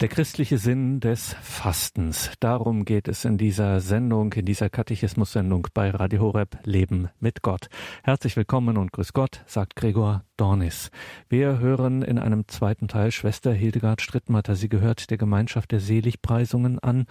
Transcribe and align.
Der 0.00 0.08
christliche 0.08 0.56
Sinn 0.56 1.00
des 1.00 1.36
Fastens. 1.42 2.30
Darum 2.40 2.86
geht 2.86 3.06
es 3.06 3.26
in 3.26 3.36
dieser 3.36 3.80
Sendung, 3.80 4.32
in 4.32 4.46
dieser 4.46 4.70
Katechismus-Sendung 4.70 5.68
bei 5.74 5.90
Radio 5.90 6.22
Horeb 6.22 6.56
Leben 6.64 7.10
mit 7.18 7.42
Gott. 7.42 7.68
Herzlich 8.02 8.34
willkommen 8.34 8.78
und 8.78 8.92
grüß 8.92 9.12
Gott, 9.12 9.42
sagt 9.44 9.76
Gregor 9.76 10.24
Dornis. 10.38 10.90
Wir 11.28 11.58
hören 11.58 12.00
in 12.00 12.18
einem 12.18 12.48
zweiten 12.48 12.88
Teil 12.88 13.12
Schwester 13.12 13.52
Hildegard 13.52 14.00
Strittmatter. 14.00 14.56
Sie 14.56 14.70
gehört 14.70 15.10
der 15.10 15.18
Gemeinschaft 15.18 15.70
der 15.70 15.80
Seligpreisungen 15.80 16.78
an. 16.78 17.04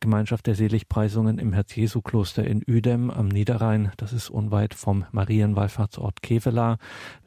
Gemeinschaft 0.00 0.46
der 0.46 0.54
Seligpreisungen 0.54 1.38
im 1.38 1.54
Herz-Jesu-Kloster 1.54 2.44
in 2.44 2.62
Uedem 2.68 3.10
am 3.10 3.28
Niederrhein. 3.28 3.90
Das 3.96 4.12
ist 4.12 4.28
unweit 4.28 4.74
vom 4.74 5.06
Marienwallfahrtsort 5.12 6.20
Kevela. 6.20 6.76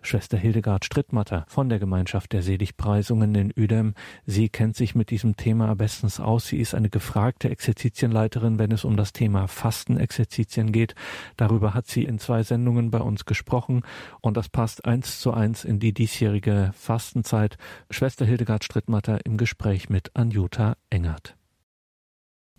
Schwester 0.04 0.38
Hildegard 0.38 0.86
Strittmatter 0.86 1.44
von 1.48 1.70
der 1.70 1.80
Gemeinschaft 1.80 2.34
der 2.34 2.44
Seligpreisungen 2.44 3.34
in 3.34 3.52
Uedem. 3.58 3.96
Sie 4.28 4.50
kennt 4.50 4.76
sich 4.76 4.94
mit 4.94 5.07
diesem 5.10 5.36
Thema 5.36 5.76
bestens 5.76 6.20
aus. 6.20 6.48
Sie 6.48 6.58
ist 6.58 6.76
eine 6.76 6.89
gefragte 6.89 7.50
Exerzitienleiterin, 7.50 8.60
wenn 8.60 8.71
es 8.71 8.84
um 8.84 8.97
das 8.97 9.14
Thema 9.14 9.47
Fastenexerzitien 9.47 10.71
geht. 10.71 10.96
Darüber 11.36 11.74
hat 11.74 11.88
sie 11.88 12.04
in 12.04 12.20
zwei 12.20 12.43
Sendungen 12.43 12.92
bei 12.92 13.00
uns 13.00 13.25
gesprochen 13.25 13.83
und 14.21 14.38
das 14.38 14.50
passt 14.50 14.86
eins 14.86 15.20
zu 15.20 15.33
eins 15.33 15.64
in 15.64 15.80
die 15.80 15.93
diesjährige 15.93 16.71
Fastenzeit. 16.78 17.57
Schwester 17.89 18.25
Hildegard 18.25 18.64
Strittmatter 18.64 19.25
im 19.25 19.38
Gespräch 19.38 19.89
mit 19.89 20.16
Anjuta 20.16 20.78
Engert. 20.89 21.36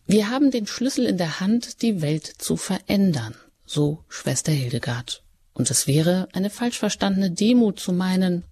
Wir 0.07 0.31
haben 0.31 0.51
den 0.51 0.67
Schlüssel 0.67 1.05
in 1.05 1.19
der 1.19 1.41
Hand, 1.41 1.83
die 1.83 2.01
Welt 2.01 2.27
zu 2.27 2.57
verändern, 2.57 3.35
so 3.67 4.05
Schwester 4.09 4.53
Hildegard. 4.53 5.23
Und 5.53 5.71
es 5.71 5.87
wäre 5.87 6.29
eine 6.33 6.49
falsch 6.49 6.79
verstandene 6.79 7.31
Demut 7.31 7.79
zu 7.79 7.93
meinen, 7.93 8.45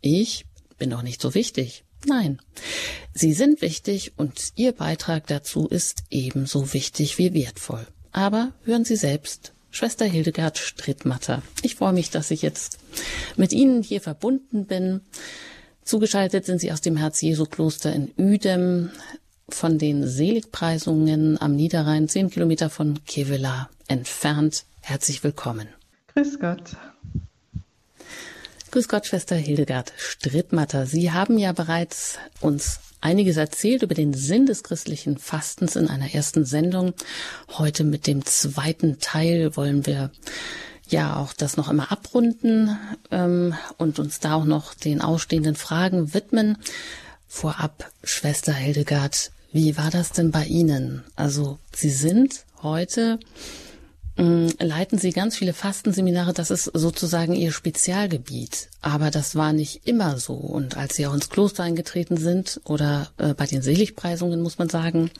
ich 0.00 0.46
bin 0.78 0.90
doch 0.90 1.02
nicht 1.02 1.20
so 1.20 1.34
wichtig. 1.34 1.84
Nein, 2.06 2.40
Sie 3.14 3.32
sind 3.32 3.62
wichtig 3.62 4.12
und 4.16 4.52
Ihr 4.56 4.72
Beitrag 4.72 5.26
dazu 5.26 5.66
ist 5.68 6.04
ebenso 6.10 6.72
wichtig 6.72 7.18
wie 7.18 7.32
wertvoll. 7.34 7.86
Aber 8.12 8.52
hören 8.64 8.84
Sie 8.84 8.96
selbst, 8.96 9.52
Schwester 9.70 10.04
Hildegard 10.04 10.58
Strittmatter. 10.58 11.42
Ich 11.62 11.74
freue 11.74 11.92
mich, 11.92 12.10
dass 12.10 12.30
ich 12.30 12.42
jetzt 12.42 12.78
mit 13.36 13.52
Ihnen 13.52 13.82
hier 13.82 14.00
verbunden 14.00 14.66
bin. 14.66 15.00
Zugeschaltet 15.82 16.46
sind 16.46 16.60
Sie 16.60 16.72
aus 16.72 16.80
dem 16.80 16.96
Herz-Jesu-Kloster 16.96 17.92
in 17.92 18.12
Uedem 18.16 18.90
von 19.48 19.78
den 19.78 20.06
Seligpreisungen 20.06 21.40
am 21.40 21.56
Niederrhein, 21.56 22.08
zehn 22.08 22.30
Kilometer 22.30 22.70
von 22.70 23.04
Kevela 23.04 23.68
entfernt. 23.88 24.64
Herzlich 24.80 25.24
willkommen. 25.24 25.68
Grüß 26.14 26.38
Gott. 26.38 26.76
Grüß 28.74 28.88
Gott, 28.88 29.06
Schwester 29.06 29.36
Hildegard 29.36 29.92
Strittmatter. 29.96 30.84
Sie 30.84 31.12
haben 31.12 31.38
ja 31.38 31.52
bereits 31.52 32.18
uns 32.40 32.80
einiges 33.00 33.36
erzählt 33.36 33.84
über 33.84 33.94
den 33.94 34.14
Sinn 34.14 34.46
des 34.46 34.64
christlichen 34.64 35.16
Fastens 35.16 35.76
in 35.76 35.86
einer 35.86 36.12
ersten 36.12 36.44
Sendung. 36.44 36.92
Heute 37.56 37.84
mit 37.84 38.08
dem 38.08 38.26
zweiten 38.26 38.98
Teil 38.98 39.54
wollen 39.54 39.86
wir 39.86 40.10
ja 40.88 41.14
auch 41.14 41.34
das 41.34 41.56
noch 41.56 41.70
immer 41.70 41.92
abrunden 41.92 42.76
ähm, 43.12 43.54
und 43.78 44.00
uns 44.00 44.18
da 44.18 44.34
auch 44.34 44.44
noch 44.44 44.74
den 44.74 45.00
ausstehenden 45.00 45.54
Fragen 45.54 46.12
widmen. 46.12 46.58
Vorab, 47.28 47.92
Schwester 48.02 48.52
Hildegard, 48.52 49.30
wie 49.52 49.76
war 49.76 49.92
das 49.92 50.10
denn 50.10 50.32
bei 50.32 50.46
Ihnen? 50.46 51.04
Also 51.14 51.60
Sie 51.72 51.90
sind 51.90 52.44
heute 52.60 53.20
leiten 54.16 54.98
Sie 54.98 55.10
ganz 55.10 55.36
viele 55.36 55.52
Fastenseminare. 55.52 56.32
Das 56.32 56.50
ist 56.50 56.64
sozusagen 56.64 57.34
Ihr 57.34 57.52
Spezialgebiet. 57.52 58.70
Aber 58.80 59.10
das 59.10 59.34
war 59.34 59.52
nicht 59.52 59.86
immer 59.86 60.18
so. 60.18 60.34
Und 60.34 60.76
als 60.76 60.96
Sie 60.96 61.06
auch 61.06 61.14
ins 61.14 61.30
Kloster 61.30 61.64
eingetreten 61.64 62.16
sind 62.16 62.60
oder 62.64 63.08
äh, 63.18 63.34
bei 63.34 63.46
den 63.46 63.62
Seligpreisungen, 63.62 64.40
muss 64.40 64.58
man 64.58 64.68
sagen, 64.68 65.10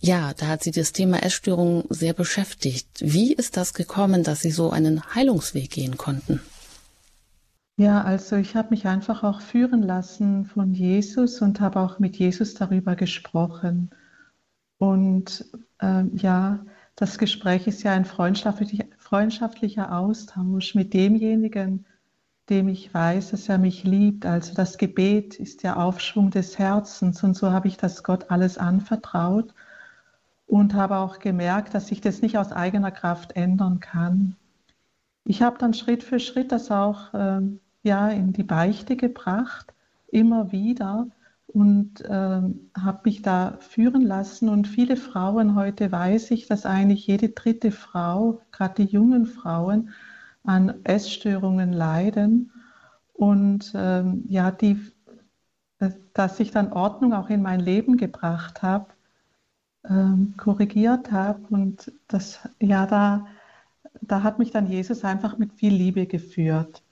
ja, 0.00 0.32
da 0.34 0.46
hat 0.48 0.62
Sie 0.62 0.70
das 0.70 0.92
Thema 0.92 1.22
Essstörung 1.22 1.84
sehr 1.90 2.12
beschäftigt. 2.12 2.88
Wie 3.00 3.32
ist 3.32 3.56
das 3.56 3.74
gekommen, 3.74 4.24
dass 4.24 4.40
Sie 4.40 4.50
so 4.50 4.70
einen 4.70 5.14
Heilungsweg 5.14 5.70
gehen 5.70 5.96
konnten? 5.96 6.40
Ja, 7.76 8.02
also 8.02 8.34
ich 8.34 8.56
habe 8.56 8.70
mich 8.70 8.86
einfach 8.86 9.22
auch 9.22 9.40
führen 9.40 9.84
lassen 9.84 10.46
von 10.46 10.72
Jesus 10.74 11.40
und 11.40 11.60
habe 11.60 11.78
auch 11.78 12.00
mit 12.00 12.16
Jesus 12.16 12.54
darüber 12.54 12.96
gesprochen. 12.96 13.90
Und 14.78 15.44
äh, 15.80 16.04
ja, 16.14 16.64
das 16.98 17.16
Gespräch 17.16 17.68
ist 17.68 17.84
ja 17.84 17.92
ein 17.92 18.04
freundschaftlicher, 18.04 18.84
freundschaftlicher 18.98 19.96
Austausch 19.96 20.74
mit 20.74 20.94
demjenigen, 20.94 21.86
dem 22.50 22.66
ich 22.66 22.92
weiß, 22.92 23.30
dass 23.30 23.48
er 23.48 23.58
mich 23.58 23.84
liebt. 23.84 24.26
Also 24.26 24.52
das 24.52 24.78
Gebet 24.78 25.36
ist 25.36 25.62
der 25.62 25.78
Aufschwung 25.78 26.32
des 26.32 26.58
Herzens 26.58 27.22
und 27.22 27.36
so 27.36 27.52
habe 27.52 27.68
ich 27.68 27.76
das 27.76 28.02
Gott 28.02 28.32
alles 28.32 28.58
anvertraut 28.58 29.54
und 30.48 30.74
habe 30.74 30.96
auch 30.96 31.20
gemerkt, 31.20 31.72
dass 31.72 31.92
ich 31.92 32.00
das 32.00 32.20
nicht 32.20 32.36
aus 32.36 32.50
eigener 32.50 32.90
Kraft 32.90 33.36
ändern 33.36 33.78
kann. 33.78 34.34
Ich 35.24 35.40
habe 35.40 35.56
dann 35.56 35.74
Schritt 35.74 36.02
für 36.02 36.18
Schritt 36.18 36.50
das 36.50 36.72
auch 36.72 37.14
äh, 37.14 37.42
ja 37.84 38.08
in 38.08 38.32
die 38.32 38.42
Beichte 38.42 38.96
gebracht, 38.96 39.72
immer 40.08 40.50
wieder 40.50 41.06
und 41.48 42.02
äh, 42.02 42.10
habe 42.10 43.00
mich 43.04 43.22
da 43.22 43.56
führen 43.60 44.02
lassen. 44.02 44.48
Und 44.48 44.68
viele 44.68 44.96
Frauen, 44.96 45.54
heute 45.54 45.90
weiß 45.90 46.30
ich, 46.30 46.46
dass 46.46 46.66
eigentlich 46.66 47.06
jede 47.06 47.30
dritte 47.30 47.72
Frau, 47.72 48.42
gerade 48.52 48.84
die 48.84 48.92
jungen 48.92 49.26
Frauen, 49.26 49.90
an 50.44 50.84
Essstörungen 50.84 51.72
leiden. 51.72 52.52
Und 53.14 53.72
ähm, 53.74 54.24
ja, 54.28 54.50
die, 54.50 54.78
dass 56.12 56.38
ich 56.38 56.50
dann 56.50 56.72
Ordnung 56.72 57.14
auch 57.14 57.30
in 57.30 57.42
mein 57.42 57.60
Leben 57.60 57.96
gebracht 57.96 58.62
habe, 58.62 58.88
ähm, 59.88 60.34
korrigiert 60.36 61.10
habe. 61.10 61.40
Und 61.48 61.92
das, 62.08 62.40
ja, 62.60 62.86
da, 62.86 63.26
da 64.02 64.22
hat 64.22 64.38
mich 64.38 64.50
dann 64.50 64.66
Jesus 64.66 65.02
einfach 65.02 65.38
mit 65.38 65.54
viel 65.54 65.72
Liebe 65.72 66.06
geführt. 66.06 66.82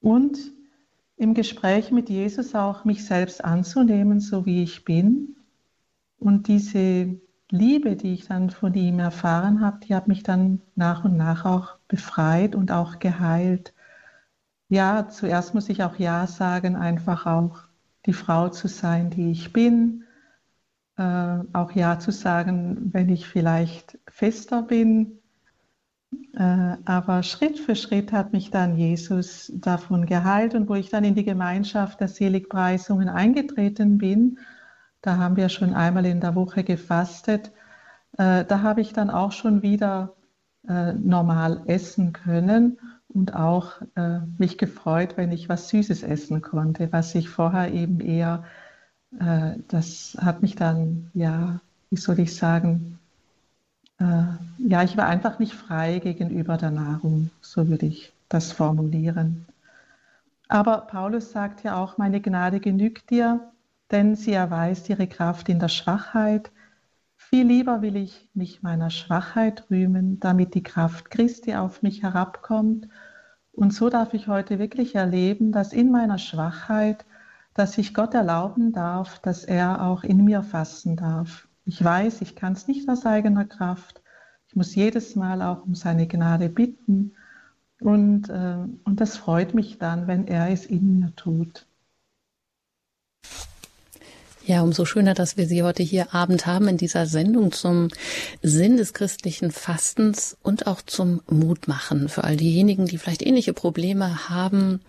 Und 0.00 0.55
im 1.16 1.34
Gespräch 1.34 1.90
mit 1.90 2.08
Jesus 2.10 2.54
auch 2.54 2.84
mich 2.84 3.04
selbst 3.04 3.44
anzunehmen, 3.44 4.20
so 4.20 4.44
wie 4.46 4.62
ich 4.62 4.84
bin. 4.84 5.36
Und 6.18 6.48
diese 6.48 7.18
Liebe, 7.50 7.96
die 7.96 8.14
ich 8.14 8.26
dann 8.26 8.50
von 8.50 8.74
ihm 8.74 8.98
erfahren 8.98 9.60
habe, 9.60 9.80
die 9.86 9.94
hat 9.94 10.08
mich 10.08 10.22
dann 10.22 10.60
nach 10.74 11.04
und 11.04 11.16
nach 11.16 11.44
auch 11.44 11.76
befreit 11.88 12.54
und 12.54 12.70
auch 12.70 12.98
geheilt. 12.98 13.72
Ja, 14.68 15.08
zuerst 15.08 15.54
muss 15.54 15.68
ich 15.68 15.82
auch 15.84 15.96
Ja 15.96 16.26
sagen, 16.26 16.76
einfach 16.76 17.26
auch 17.26 17.60
die 18.04 18.12
Frau 18.12 18.48
zu 18.48 18.68
sein, 18.68 19.10
die 19.10 19.30
ich 19.30 19.52
bin. 19.52 20.04
Äh, 20.96 21.38
auch 21.52 21.72
Ja 21.72 21.98
zu 21.98 22.10
sagen, 22.10 22.92
wenn 22.92 23.08
ich 23.08 23.28
vielleicht 23.28 23.98
fester 24.08 24.62
bin, 24.62 25.20
aber 26.34 27.22
Schritt 27.22 27.58
für 27.58 27.74
Schritt 27.74 28.12
hat 28.12 28.32
mich 28.32 28.50
dann 28.50 28.76
Jesus 28.76 29.50
davon 29.54 30.06
geheilt 30.06 30.54
und 30.54 30.68
wo 30.68 30.74
ich 30.74 30.90
dann 30.90 31.04
in 31.04 31.14
die 31.14 31.24
Gemeinschaft 31.24 32.00
der 32.00 32.08
Seligpreisungen 32.08 33.08
eingetreten 33.08 33.98
bin, 33.98 34.38
da 35.00 35.16
haben 35.16 35.36
wir 35.36 35.48
schon 35.48 35.74
einmal 35.74 36.04
in 36.06 36.20
der 36.20 36.34
Woche 36.34 36.62
gefastet, 36.62 37.52
äh, 38.18 38.44
da 38.44 38.62
habe 38.62 38.80
ich 38.82 38.92
dann 38.92 39.10
auch 39.10 39.32
schon 39.32 39.62
wieder 39.62 40.14
äh, 40.68 40.92
normal 40.92 41.62
essen 41.66 42.12
können 42.12 42.78
und 43.08 43.34
auch 43.34 43.80
mich 44.36 44.58
gefreut, 44.58 45.16
wenn 45.16 45.32
ich 45.32 45.48
was 45.48 45.70
Süßes 45.70 46.02
essen 46.02 46.42
konnte, 46.42 46.92
was 46.92 47.14
ich 47.14 47.30
vorher 47.30 47.72
eben 47.72 48.00
eher, 48.00 48.44
das 49.68 50.18
hat 50.20 50.42
mich 50.42 50.54
dann, 50.54 51.10
ja, 51.14 51.60
wie 51.88 51.96
soll 51.96 52.18
ich 52.18 52.36
sagen, 52.36 52.98
äh, 53.98 54.24
ja, 54.58 54.82
ich 54.82 54.96
war 54.96 55.06
einfach 55.06 55.38
nicht 55.38 55.54
frei 55.54 55.98
gegenüber 55.98 56.56
der 56.56 56.70
Nahrung, 56.70 57.30
so 57.40 57.68
würde 57.68 57.86
ich 57.86 58.12
das 58.28 58.52
formulieren. 58.52 59.46
Aber 60.48 60.82
Paulus 60.82 61.32
sagt 61.32 61.64
ja 61.64 61.76
auch, 61.76 61.98
meine 61.98 62.20
Gnade 62.20 62.60
genügt 62.60 63.10
dir, 63.10 63.52
denn 63.90 64.14
sie 64.14 64.32
erweist 64.32 64.88
ihre 64.88 65.06
Kraft 65.06 65.48
in 65.48 65.58
der 65.58 65.68
Schwachheit. 65.68 66.50
Viel 67.16 67.46
lieber 67.46 67.82
will 67.82 67.96
ich 67.96 68.28
mich 68.34 68.62
meiner 68.62 68.90
Schwachheit 68.90 69.64
rühmen, 69.70 70.20
damit 70.20 70.54
die 70.54 70.62
Kraft 70.62 71.10
Christi 71.10 71.54
auf 71.54 71.82
mich 71.82 72.02
herabkommt. 72.02 72.88
Und 73.52 73.72
so 73.72 73.88
darf 73.88 74.14
ich 74.14 74.28
heute 74.28 74.58
wirklich 74.58 74.94
erleben, 74.94 75.50
dass 75.50 75.72
in 75.72 75.90
meiner 75.90 76.18
Schwachheit, 76.18 77.04
dass 77.54 77.78
ich 77.78 77.94
Gott 77.94 78.14
erlauben 78.14 78.72
darf, 78.72 79.18
dass 79.20 79.44
er 79.44 79.82
auch 79.82 80.04
in 80.04 80.24
mir 80.24 80.42
fassen 80.42 80.96
darf. 80.96 81.45
Ich 81.66 81.82
weiß, 81.82 82.22
ich 82.22 82.36
kann 82.36 82.52
es 82.54 82.68
nicht 82.68 82.88
aus 82.88 83.04
eigener 83.06 83.44
Kraft. 83.44 84.00
Ich 84.48 84.54
muss 84.56 84.74
jedes 84.74 85.16
Mal 85.16 85.42
auch 85.42 85.64
um 85.66 85.74
seine 85.74 86.06
Gnade 86.06 86.48
bitten. 86.48 87.16
Und, 87.80 88.30
äh, 88.30 88.58
und 88.84 89.00
das 89.00 89.16
freut 89.16 89.52
mich 89.52 89.78
dann, 89.78 90.06
wenn 90.06 90.28
er 90.28 90.48
es 90.50 90.64
in 90.64 91.00
mir 91.00 91.14
tut. 91.16 91.66
Ja, 94.48 94.62
umso 94.62 94.84
schöner, 94.84 95.14
dass 95.14 95.36
wir 95.36 95.48
Sie 95.48 95.64
heute 95.64 95.82
hier 95.82 96.14
Abend 96.14 96.46
haben 96.46 96.68
in 96.68 96.76
dieser 96.76 97.06
Sendung 97.06 97.50
zum 97.50 97.88
Sinn 98.42 98.76
des 98.76 98.94
christlichen 98.94 99.50
Fastens 99.50 100.36
und 100.40 100.68
auch 100.68 100.82
zum 100.82 101.20
Mutmachen 101.28 102.08
für 102.08 102.22
all 102.22 102.36
diejenigen, 102.36 102.86
die 102.86 102.96
vielleicht 102.96 103.26
ähnliche 103.26 103.52
Probleme 103.52 104.28
haben, 104.28 104.82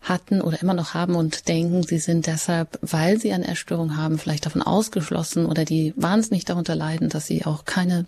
hatten 0.00 0.40
oder 0.40 0.60
immer 0.60 0.74
noch 0.74 0.94
haben 0.94 1.14
und 1.14 1.46
denken, 1.46 1.84
sie 1.84 1.98
sind 1.98 2.26
deshalb, 2.26 2.76
weil 2.82 3.20
sie 3.20 3.32
eine 3.32 3.46
Erstörung 3.46 3.96
haben, 3.96 4.18
vielleicht 4.18 4.46
davon 4.46 4.62
ausgeschlossen 4.62 5.46
oder 5.46 5.64
die 5.64 5.94
wahnsinnig 5.94 6.44
darunter 6.44 6.74
leiden, 6.74 7.08
dass 7.08 7.28
sie 7.28 7.44
auch 7.44 7.64
keine, 7.66 8.06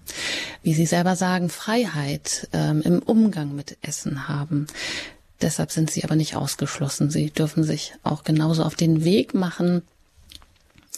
wie 0.65 0.75
Sie 0.75 0.87
selber 0.87 1.15
sagen, 1.15 1.51
Freiheit 1.51 2.49
ähm, 2.53 2.83
im 2.83 2.99
Umgang 2.99 3.55
mit 3.55 3.79
Essen 3.81 4.27
haben. 4.27 4.67
Deshalb 5.41 5.71
sind 5.71 5.89
sie 5.89 6.03
aber 6.03 6.17
nicht 6.17 6.35
ausgeschlossen. 6.35 7.11
Sie 7.11 7.31
dürfen 7.31 7.63
sich 7.63 7.93
auch 8.03 8.25
genauso 8.25 8.65
auf 8.65 8.75
den 8.75 9.05
Weg 9.05 9.35
machen, 9.35 9.83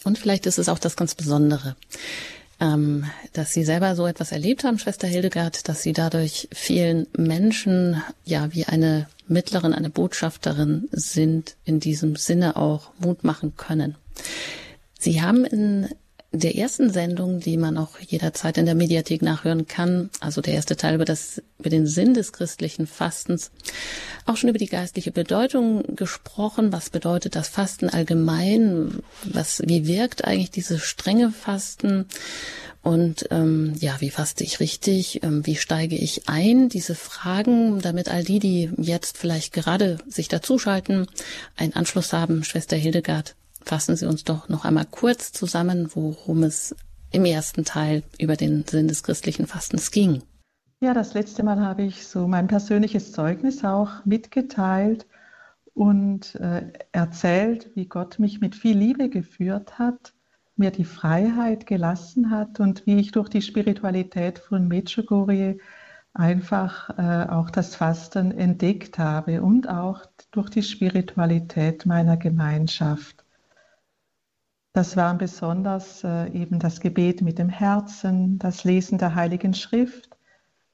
und 0.09 0.19
vielleicht 0.19 0.47
ist 0.47 0.59
es 0.59 0.71
auch 0.71 0.79
das 0.79 0.97
ganz 0.97 1.15
Besondere, 1.15 1.77
ähm, 2.61 3.05
dass 3.35 3.53
Sie 3.53 3.63
selber 3.63 3.95
so 3.95 4.07
etwas 4.07 4.33
erlebt 4.33 4.65
haben, 4.65 4.79
Schwester 4.79 5.07
Hildegard, 5.07 5.69
dass 5.69 5.83
Sie 5.83 5.93
dadurch 5.93 6.49
vielen 6.51 7.07
Menschen 7.15 8.03
ja 8.25 8.53
wie 8.55 8.65
eine 8.65 9.07
Mittlerin, 9.29 9.75
eine 9.75 9.91
Botschafterin 9.91 10.89
sind, 10.93 11.57
in 11.67 11.79
diesem 11.79 12.17
Sinne 12.17 12.57
auch 12.57 12.91
Mut 12.99 13.23
machen 13.23 13.55
können. 13.59 13.97
Sie 14.99 15.21
haben 15.21 15.45
in 15.45 15.91
der 16.31 16.57
ersten 16.57 16.91
Sendung, 16.91 17.41
die 17.41 17.57
man 17.57 17.79
auch 17.79 17.99
jederzeit 18.01 18.59
in 18.59 18.67
der 18.67 18.75
Mediathek 18.75 19.23
nachhören 19.23 19.67
kann, 19.67 20.11
also 20.21 20.43
der 20.43 20.55
erste 20.55 20.77
Teil 20.77 20.95
über 20.95 21.07
das, 21.07 21.43
über 21.59 21.71
den 21.71 21.87
Sinn 21.87 22.13
des 22.13 22.33
christlichen 22.33 22.87
Fastens, 22.87 23.51
auch 24.27 24.37
schon 24.37 24.51
über 24.51 24.59
die 24.59 24.67
geistliche 24.67 25.11
Bedeutung 25.11 25.97
gesprochen. 25.97 26.71
Was 26.71 26.91
bedeutet 26.91 27.35
das 27.35 27.49
Fasten 27.49 27.89
allgemein? 27.89 29.03
Was, 29.25 29.63
wie 29.65 29.87
wirkt 29.87 30.25
eigentlich 30.25 30.51
dieses 30.51 30.83
strenge 30.83 31.31
Fasten? 31.31 32.05
Und 32.83 33.27
ähm, 33.31 33.75
ja, 33.81 33.97
wie 34.01 34.11
faste 34.11 34.45
ich 34.45 34.61
richtig? 34.61 35.23
Ähm, 35.23 35.47
wie 35.47 35.57
steige 35.57 35.97
ich 35.97 36.29
ein? 36.29 36.69
Diese 36.69 36.95
Fragen, 36.95 37.81
damit 37.81 38.09
all 38.09 38.23
die, 38.23 38.39
die 38.39 38.71
jetzt 38.77 39.17
vielleicht 39.17 39.53
gerade 39.53 39.99
sich 40.09 40.29
dazuschalten, 40.29 41.07
einen 41.57 41.73
Anschluss 41.73 42.13
haben. 42.13 42.45
Schwester 42.45 42.77
Hildegard 42.77 43.35
fassen 43.69 43.97
Sie 43.97 44.07
uns 44.07 44.25
doch 44.25 44.49
noch 44.49 44.65
einmal 44.65 44.87
kurz 44.91 45.31
zusammen, 45.31 45.91
worum 45.95 46.43
es 46.43 46.75
im 47.11 47.25
ersten 47.25 47.65
Teil 47.65 48.03
über 48.19 48.35
den 48.35 48.65
Sinn 48.67 48.89
des 48.89 49.03
christlichen 49.03 49.47
Fastens 49.47 49.91
ging. 49.91 50.23
Ja, 50.81 50.95
das 50.95 51.13
letzte 51.15 51.43
Mal 51.43 51.61
habe 51.61 51.83
ich 51.83 52.07
so 52.07 52.27
mein 52.27 52.47
persönliches 52.47 53.13
Zeugnis 53.13 53.65
auch 53.65 54.05
mitgeteilt 54.05 55.07
und 55.75 56.35
äh, 56.37 56.73
erzählt, 56.93 57.71
wie 57.75 57.87
Gott 57.87 58.19
mich 58.19 58.41
mit 58.41 58.55
viel 58.55 58.77
Liebe 58.77 59.11
geführt 59.11 59.79
hat, 59.79 60.15
mir 60.57 60.71
die 60.71 60.85
Freiheit 60.85 61.67
gelassen 61.67 62.31
hat 62.31 62.61
und 62.61 62.87
wie 62.87 62.99
ich 62.99 63.13
durch 63.13 63.29
die 63.29 63.43
Spiritualität 63.43 64.39
von 64.39 64.67
Medjugorje 64.67 65.59
einfach 66.15 66.91
äh, 66.99 67.29
auch 67.31 67.51
das 67.51 67.77
Fasten 67.77 68.33
entdeckt 68.33 68.99
habe 68.99 69.43
und 69.43 69.69
auch 69.69 70.07
durch 70.31 70.49
die 70.49 70.63
Spiritualität 70.63 71.87
meiner 71.87 72.17
Gemeinschaft. 72.17 73.25
Das 74.79 74.97
waren 74.97 75.19
besonders 75.19 76.05
äh, 76.05 76.29
eben 76.31 76.61
das 76.61 76.79
Gebet 76.79 77.21
mit 77.21 77.41
dem 77.41 77.49
Herzen, 77.49 78.39
das 78.39 78.63
Lesen 78.63 78.97
der 78.97 79.17
Heiligen 79.17 79.53
Schrift, 79.53 80.17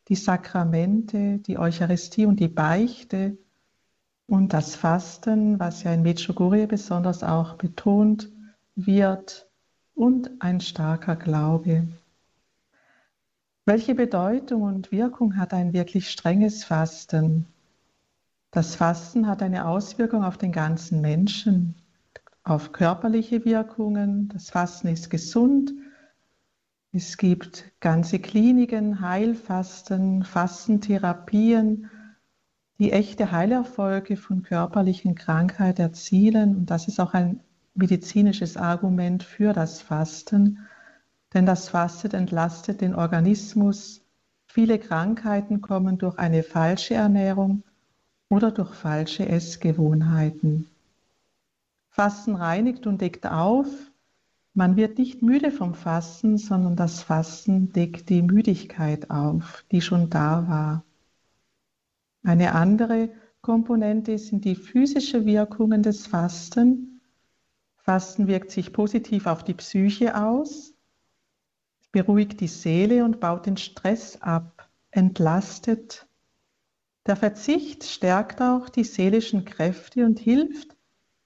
die 0.08 0.14
Sakramente, 0.14 1.38
die 1.38 1.56
Eucharistie 1.56 2.26
und 2.26 2.38
die 2.38 2.48
Beichte 2.48 3.38
und 4.26 4.52
das 4.52 4.76
Fasten, 4.76 5.58
was 5.58 5.84
ja 5.84 5.94
in 5.94 6.02
Medjugorje 6.02 6.66
besonders 6.66 7.24
auch 7.24 7.54
betont 7.54 8.30
wird, 8.74 9.48
und 9.94 10.32
ein 10.38 10.60
starker 10.60 11.16
Glaube. 11.16 11.88
Welche 13.64 13.94
Bedeutung 13.94 14.60
und 14.60 14.92
Wirkung 14.92 15.38
hat 15.38 15.54
ein 15.54 15.72
wirklich 15.72 16.10
strenges 16.10 16.62
Fasten? 16.62 17.46
Das 18.50 18.74
Fasten 18.76 19.26
hat 19.26 19.42
eine 19.42 19.66
Auswirkung 19.66 20.24
auf 20.24 20.36
den 20.36 20.52
ganzen 20.52 21.00
Menschen 21.00 21.74
auf 22.44 22.72
körperliche 22.72 23.44
Wirkungen. 23.44 24.28
Das 24.28 24.50
Fasten 24.50 24.88
ist 24.88 25.10
gesund. 25.10 25.72
Es 26.92 27.16
gibt 27.16 27.72
ganze 27.80 28.18
Kliniken, 28.20 29.00
Heilfasten, 29.00 30.22
Fastentherapien, 30.22 31.90
die 32.78 32.92
echte 32.92 33.32
Heilerfolge 33.32 34.16
von 34.16 34.42
körperlichen 34.42 35.14
Krankheiten 35.14 35.80
erzielen. 35.80 36.54
Und 36.54 36.70
das 36.70 36.86
ist 36.86 37.00
auch 37.00 37.14
ein 37.14 37.40
medizinisches 37.74 38.56
Argument 38.56 39.22
für 39.22 39.52
das 39.52 39.80
Fasten, 39.80 40.60
denn 41.32 41.46
das 41.46 41.70
Fasten 41.70 42.14
entlastet 42.14 42.80
den 42.80 42.94
Organismus. 42.94 44.02
Viele 44.46 44.78
Krankheiten 44.78 45.60
kommen 45.60 45.98
durch 45.98 46.18
eine 46.18 46.44
falsche 46.44 46.94
Ernährung 46.94 47.64
oder 48.28 48.52
durch 48.52 48.72
falsche 48.72 49.28
Essgewohnheiten. 49.28 50.68
Fasten 51.94 52.34
reinigt 52.34 52.88
und 52.88 53.00
deckt 53.00 53.24
auf. 53.24 53.68
Man 54.52 54.74
wird 54.74 54.98
nicht 54.98 55.22
müde 55.22 55.52
vom 55.52 55.74
Fasten, 55.74 56.38
sondern 56.38 56.74
das 56.74 57.00
Fasten 57.02 57.72
deckt 57.72 58.08
die 58.08 58.20
Müdigkeit 58.20 59.12
auf, 59.12 59.64
die 59.70 59.80
schon 59.80 60.10
da 60.10 60.48
war. 60.48 60.84
Eine 62.24 62.56
andere 62.56 63.10
Komponente 63.42 64.18
sind 64.18 64.44
die 64.44 64.56
physischen 64.56 65.24
Wirkungen 65.24 65.84
des 65.84 66.08
Fasten. 66.08 67.00
Fasten 67.76 68.26
wirkt 68.26 68.50
sich 68.50 68.72
positiv 68.72 69.26
auf 69.28 69.44
die 69.44 69.54
Psyche 69.54 70.20
aus, 70.20 70.74
beruhigt 71.92 72.40
die 72.40 72.48
Seele 72.48 73.04
und 73.04 73.20
baut 73.20 73.46
den 73.46 73.56
Stress 73.56 74.20
ab, 74.20 74.68
entlastet. 74.90 76.08
Der 77.06 77.14
Verzicht 77.14 77.84
stärkt 77.84 78.42
auch 78.42 78.68
die 78.68 78.82
seelischen 78.82 79.44
Kräfte 79.44 80.04
und 80.04 80.18
hilft, 80.18 80.73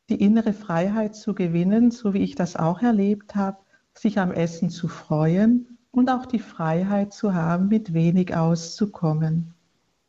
die 0.08 0.22
innere 0.22 0.52
Freiheit 0.52 1.14
zu 1.14 1.34
gewinnen, 1.34 1.90
so 1.90 2.14
wie 2.14 2.18
ich 2.18 2.34
das 2.34 2.56
auch 2.56 2.82
erlebt 2.82 3.34
habe, 3.34 3.58
sich 3.94 4.18
am 4.18 4.32
Essen 4.32 4.70
zu 4.70 4.88
freuen 4.88 5.78
und 5.90 6.10
auch 6.10 6.26
die 6.26 6.38
Freiheit 6.38 7.12
zu 7.12 7.34
haben, 7.34 7.68
mit 7.68 7.92
wenig 7.92 8.34
auszukommen. 8.34 9.54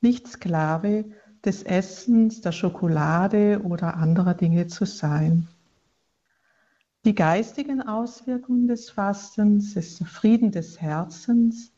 Nicht 0.01 0.27
Sklave 0.27 1.05
des 1.43 1.63
Essens, 1.63 2.41
der 2.41 2.51
Schokolade 2.51 3.61
oder 3.63 3.97
anderer 3.97 4.33
Dinge 4.33 4.67
zu 4.67 4.85
sein. 4.85 5.47
Die 7.05 7.15
geistigen 7.15 7.81
Auswirkungen 7.81 8.67
des 8.67 8.89
Fastens 8.89 9.75
ist 9.75 9.99
der 10.01 10.07
Frieden 10.07 10.51
des 10.51 10.81
Herzens, 10.81 11.71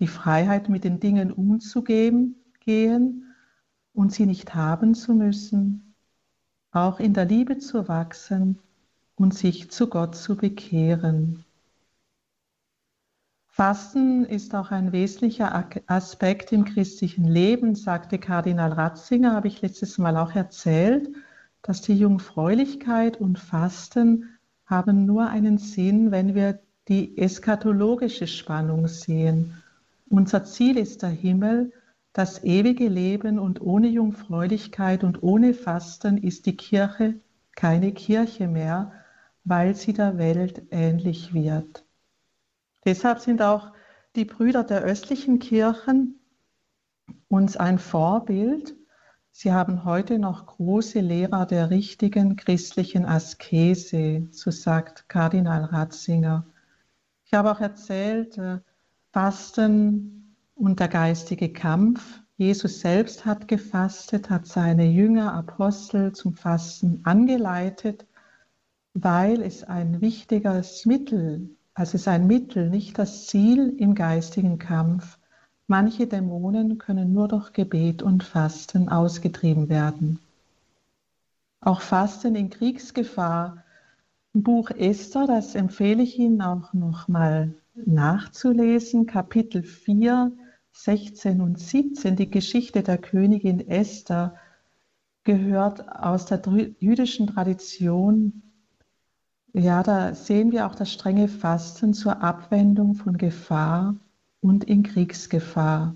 die 0.00 0.06
Freiheit, 0.06 0.68
mit 0.68 0.84
den 0.84 0.98
Dingen 0.98 1.30
umzugehen 1.30 2.36
gehen 2.60 3.34
und 3.92 4.12
sie 4.12 4.26
nicht 4.26 4.54
haben 4.54 4.94
zu 4.94 5.14
müssen, 5.14 5.91
auch 6.72 6.98
in 6.98 7.14
der 7.14 7.26
Liebe 7.26 7.58
zu 7.58 7.86
wachsen 7.88 8.58
und 9.14 9.34
sich 9.34 9.70
zu 9.70 9.88
Gott 9.88 10.16
zu 10.16 10.36
bekehren. 10.36 11.44
Fasten 13.46 14.24
ist 14.24 14.54
auch 14.54 14.70
ein 14.70 14.92
wesentlicher 14.92 15.68
Aspekt 15.86 16.52
im 16.52 16.64
christlichen 16.64 17.26
Leben, 17.26 17.74
sagte 17.74 18.18
Kardinal 18.18 18.72
Ratzinger, 18.72 19.34
habe 19.34 19.48
ich 19.48 19.60
letztes 19.60 19.98
Mal 19.98 20.16
auch 20.16 20.34
erzählt, 20.34 21.10
dass 21.60 21.82
die 21.82 21.94
Jungfräulichkeit 21.94 23.18
und 23.20 23.38
Fasten 23.38 24.38
haben 24.64 25.04
nur 25.04 25.28
einen 25.28 25.58
Sinn, 25.58 26.10
wenn 26.10 26.34
wir 26.34 26.60
die 26.88 27.18
eschatologische 27.18 28.26
Spannung 28.26 28.88
sehen. 28.88 29.62
Unser 30.08 30.44
Ziel 30.44 30.78
ist 30.78 31.02
der 31.02 31.10
Himmel 31.10 31.72
das 32.12 32.44
ewige 32.44 32.88
Leben 32.88 33.38
und 33.38 33.60
ohne 33.60 33.88
Jungfräulichkeit 33.88 35.02
und 35.02 35.22
ohne 35.22 35.54
Fasten 35.54 36.18
ist 36.18 36.46
die 36.46 36.56
Kirche 36.56 37.14
keine 37.54 37.92
Kirche 37.92 38.48
mehr, 38.48 38.92
weil 39.44 39.74
sie 39.74 39.92
der 39.92 40.18
Welt 40.18 40.62
ähnlich 40.70 41.32
wird. 41.32 41.84
Deshalb 42.84 43.20
sind 43.20 43.42
auch 43.42 43.72
die 44.14 44.24
Brüder 44.24 44.64
der 44.64 44.82
östlichen 44.82 45.38
Kirchen 45.38 46.20
uns 47.28 47.56
ein 47.56 47.78
Vorbild. 47.78 48.74
Sie 49.30 49.52
haben 49.52 49.84
heute 49.84 50.18
noch 50.18 50.46
große 50.46 51.00
Lehrer 51.00 51.46
der 51.46 51.70
richtigen 51.70 52.36
christlichen 52.36 53.06
Askese, 53.06 54.28
so 54.30 54.50
sagt 54.50 55.08
Kardinal 55.08 55.64
Ratzinger. 55.64 56.46
Ich 57.24 57.32
habe 57.32 57.50
auch 57.50 57.60
erzählt, 57.60 58.36
äh, 58.36 58.58
Fasten 59.12 60.21
und 60.54 60.80
der 60.80 60.88
geistige 60.88 61.52
Kampf. 61.52 62.20
Jesus 62.36 62.80
selbst 62.80 63.24
hat 63.24 63.48
gefastet, 63.48 64.30
hat 64.30 64.46
seine 64.46 64.86
Jünger, 64.86 65.32
Apostel 65.32 66.12
zum 66.12 66.34
Fasten 66.34 67.00
angeleitet, 67.04 68.06
weil 68.94 69.42
es 69.42 69.64
ein 69.64 70.00
wichtiges 70.00 70.86
Mittel, 70.86 71.50
also 71.74 71.90
es 71.96 72.02
ist 72.02 72.08
ein 72.08 72.26
Mittel, 72.26 72.68
nicht 72.68 72.98
das 72.98 73.26
Ziel 73.26 73.74
im 73.78 73.94
geistigen 73.94 74.58
Kampf. 74.58 75.18
Manche 75.66 76.06
Dämonen 76.06 76.78
können 76.78 77.12
nur 77.12 77.28
durch 77.28 77.52
Gebet 77.52 78.02
und 78.02 78.22
Fasten 78.22 78.88
ausgetrieben 78.88 79.68
werden. 79.68 80.18
Auch 81.60 81.80
Fasten 81.80 82.34
in 82.34 82.50
Kriegsgefahr 82.50 83.62
Buch 84.34 84.70
Esther, 84.70 85.26
das 85.26 85.54
empfehle 85.54 86.02
ich 86.02 86.18
Ihnen 86.18 86.40
auch 86.40 86.72
nochmal 86.72 87.54
nachzulesen, 87.74 89.04
Kapitel 89.04 89.62
4, 89.62 90.32
16 90.72 91.40
und 91.40 91.58
17, 91.58 92.16
die 92.16 92.30
Geschichte 92.30 92.82
der 92.82 92.98
Königin 92.98 93.66
Esther, 93.68 94.34
gehört 95.24 95.88
aus 95.88 96.26
der 96.26 96.42
jüdischen 96.80 97.28
Tradition. 97.28 98.42
Ja, 99.52 99.82
da 99.82 100.14
sehen 100.14 100.50
wir 100.50 100.66
auch 100.66 100.74
das 100.74 100.90
strenge 100.90 101.28
Fasten 101.28 101.94
zur 101.94 102.22
Abwendung 102.22 102.94
von 102.94 103.18
Gefahr 103.18 103.94
und 104.40 104.64
in 104.64 104.82
Kriegsgefahr. 104.82 105.94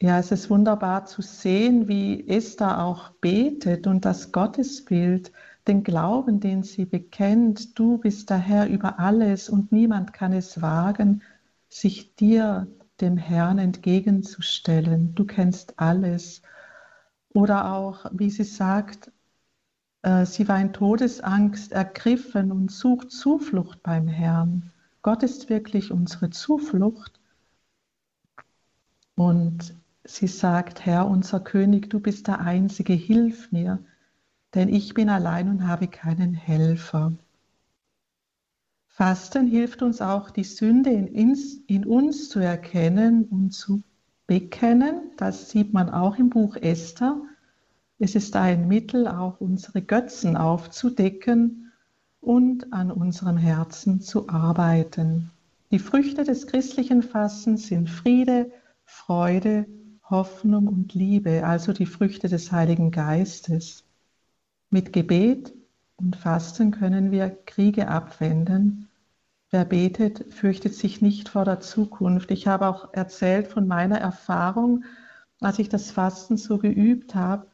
Ja, 0.00 0.18
es 0.18 0.32
ist 0.32 0.48
wunderbar 0.48 1.04
zu 1.04 1.20
sehen, 1.20 1.86
wie 1.86 2.26
Esther 2.26 2.82
auch 2.82 3.10
betet 3.20 3.86
und 3.86 4.04
das 4.04 4.32
Gottesbild, 4.32 5.30
den 5.68 5.84
Glauben, 5.84 6.40
den 6.40 6.62
sie 6.62 6.86
bekennt, 6.86 7.78
du 7.78 7.98
bist 7.98 8.30
der 8.30 8.38
Herr 8.38 8.66
über 8.68 8.98
alles 8.98 9.50
und 9.50 9.72
niemand 9.72 10.12
kann 10.14 10.32
es 10.32 10.62
wagen, 10.62 11.22
sich 11.68 12.16
dir, 12.16 12.66
dem 13.00 13.16
Herrn, 13.16 13.58
entgegenzustellen. 13.58 15.14
Du 15.14 15.24
kennst 15.24 15.78
alles. 15.78 16.42
Oder 17.32 17.72
auch, 17.72 18.06
wie 18.12 18.30
sie 18.30 18.44
sagt, 18.44 19.12
äh, 20.02 20.26
sie 20.26 20.48
war 20.48 20.60
in 20.60 20.72
Todesangst 20.72 21.72
ergriffen 21.72 22.52
und 22.52 22.70
sucht 22.70 23.10
Zuflucht 23.10 23.82
beim 23.82 24.08
Herrn. 24.08 24.72
Gott 25.02 25.22
ist 25.22 25.48
wirklich 25.48 25.92
unsere 25.92 26.30
Zuflucht. 26.30 27.20
Und 29.14 29.74
sie 30.04 30.26
sagt, 30.26 30.84
Herr, 30.86 31.06
unser 31.06 31.40
König, 31.40 31.90
du 31.90 32.00
bist 32.00 32.26
der 32.26 32.40
Einzige, 32.40 32.92
hilf 32.92 33.52
mir 33.52 33.78
denn 34.54 34.68
ich 34.68 34.94
bin 34.94 35.08
allein 35.08 35.48
und 35.48 35.66
habe 35.66 35.88
keinen 35.88 36.34
Helfer. 36.34 37.12
Fasten 39.00 39.46
hilft 39.46 39.80
uns 39.80 40.02
auch, 40.02 40.28
die 40.28 40.44
Sünde 40.44 40.90
in, 40.90 41.34
in, 41.68 41.86
uns 41.86 42.28
zu 42.28 42.38
erkennen 42.38 43.24
und 43.24 43.50
zu 43.50 43.82
bekennen. 44.26 45.12
Das 45.16 45.48
sieht 45.48 45.72
man 45.72 45.88
auch 45.88 46.18
im 46.18 46.28
Buch 46.28 46.54
Esther. 46.56 47.18
Es 47.98 48.14
ist 48.14 48.36
ein 48.36 48.68
Mittel, 48.68 49.08
auch 49.08 49.40
unsere 49.40 49.80
Götzen 49.80 50.36
aufzudecken 50.36 51.72
und 52.20 52.74
an 52.74 52.90
unserem 52.90 53.38
Herzen 53.38 54.02
zu 54.02 54.28
arbeiten. 54.28 55.30
Die 55.70 55.78
Früchte 55.78 56.24
des 56.24 56.46
christlichen 56.46 57.02
Fastens 57.02 57.68
sind 57.68 57.88
Friede, 57.88 58.52
Freude, 58.84 59.64
Hoffnung 60.10 60.68
und 60.68 60.92
Liebe, 60.92 61.46
also 61.46 61.72
die 61.72 61.86
Früchte 61.86 62.28
des 62.28 62.52
Heiligen 62.52 62.90
Geistes. 62.90 63.82
Mit 64.68 64.92
Gebet 64.92 65.54
und 65.96 66.16
Fasten 66.16 66.70
können 66.70 67.12
wir 67.12 67.30
Kriege 67.30 67.88
abwenden. 67.88 68.88
Wer 69.50 69.64
betet, 69.64 70.32
fürchtet 70.32 70.74
sich 70.74 71.02
nicht 71.02 71.28
vor 71.28 71.44
der 71.44 71.60
Zukunft. 71.60 72.30
Ich 72.30 72.46
habe 72.46 72.68
auch 72.68 72.92
erzählt 72.94 73.48
von 73.48 73.66
meiner 73.66 73.98
Erfahrung, 73.98 74.84
als 75.40 75.58
ich 75.58 75.68
das 75.68 75.90
Fasten 75.90 76.36
so 76.36 76.58
geübt 76.58 77.14
habe. 77.14 77.46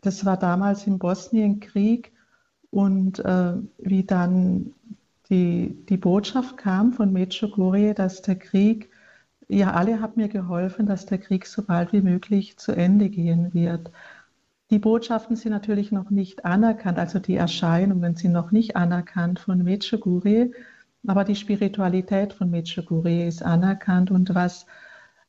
Das 0.00 0.24
war 0.24 0.36
damals 0.36 0.86
im 0.86 0.98
Bosnienkrieg 0.98 2.12
und 2.70 3.18
äh, 3.20 3.54
wie 3.78 4.04
dann 4.04 4.74
die, 5.30 5.76
die 5.88 5.96
Botschaft 5.96 6.56
kam 6.56 6.92
von 6.92 7.12
Medjugorje, 7.12 7.94
dass 7.94 8.22
der 8.22 8.36
Krieg, 8.36 8.90
ja 9.48 9.72
alle 9.72 10.00
haben 10.00 10.14
mir 10.16 10.28
geholfen, 10.28 10.86
dass 10.86 11.06
der 11.06 11.18
Krieg 11.18 11.46
so 11.46 11.62
bald 11.64 11.92
wie 11.92 12.02
möglich 12.02 12.58
zu 12.58 12.72
Ende 12.72 13.08
gehen 13.10 13.54
wird. 13.54 13.90
Die 14.70 14.78
Botschaften 14.78 15.36
sind 15.36 15.52
natürlich 15.52 15.92
noch 15.92 16.10
nicht 16.10 16.44
anerkannt, 16.44 16.98
also 16.98 17.18
die 17.18 17.36
Erscheinungen 17.36 18.14
sind 18.16 18.32
noch 18.32 18.50
nicht 18.52 18.76
anerkannt 18.76 19.40
von 19.40 19.62
Medjugorje, 19.62 20.52
aber 21.06 21.24
die 21.24 21.36
Spiritualität 21.36 22.32
von 22.32 22.50
Medjugorje 22.50 23.26
ist 23.26 23.42
anerkannt. 23.42 24.10
Und 24.10 24.34
was, 24.34 24.66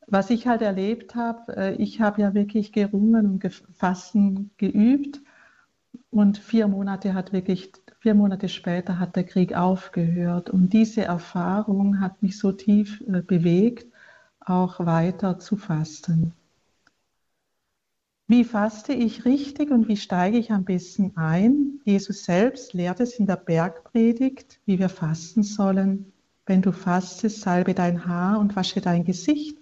was 0.08 0.30
ich 0.30 0.48
halt 0.48 0.62
erlebt 0.62 1.16
habe, 1.16 1.56
äh, 1.56 1.76
ich 1.76 2.02
habe 2.02 2.22
ja 2.22 2.34
wirklich 2.34 2.72
gerungen 2.72 3.26
und 3.26 3.54
Fasten 3.74 4.52
geübt. 4.58 5.22
Und 6.12 6.38
vier 6.38 6.68
Monate 6.68 7.14
hat 7.14 7.34
wirklich, 7.34 7.72
vier 8.00 8.16
Monate 8.16 8.50
später 8.50 9.00
hat 9.00 9.16
der 9.16 9.26
Krieg 9.26 9.56
aufgehört. 9.56 10.50
Und 10.50 10.74
diese 10.74 11.04
Erfahrung 11.04 12.00
hat 12.00 12.22
mich 12.22 12.38
so 12.38 12.52
tief 12.52 13.02
äh, 13.08 13.22
bewegt, 13.22 13.88
auch 14.40 14.80
weiter 14.86 15.40
zu 15.40 15.58
fasten. 15.58 16.34
Wie 18.28 18.44
faste 18.44 18.92
ich 18.92 19.24
richtig 19.24 19.70
und 19.70 19.88
wie 19.88 19.98
steige 19.98 20.40
ich 20.40 20.52
am 20.52 20.64
besten 20.66 21.16
ein? 21.16 21.80
Jesus 21.84 22.24
selbst 22.24 22.74
lehrt 22.74 23.00
es 23.00 23.20
in 23.20 23.28
der 23.28 23.36
Bergpredigt, 23.36 24.60
wie 24.66 24.80
wir 24.80 24.90
fasten 24.90 25.44
sollen. 25.44 26.12
Wenn 26.48 26.64
du 26.64 26.72
fastest, 26.72 27.42
salbe 27.42 27.76
dein 27.76 28.08
Haar 28.08 28.40
und 28.40 28.56
wasche 28.56 28.82
dein 28.82 29.06
Gesicht, 29.06 29.60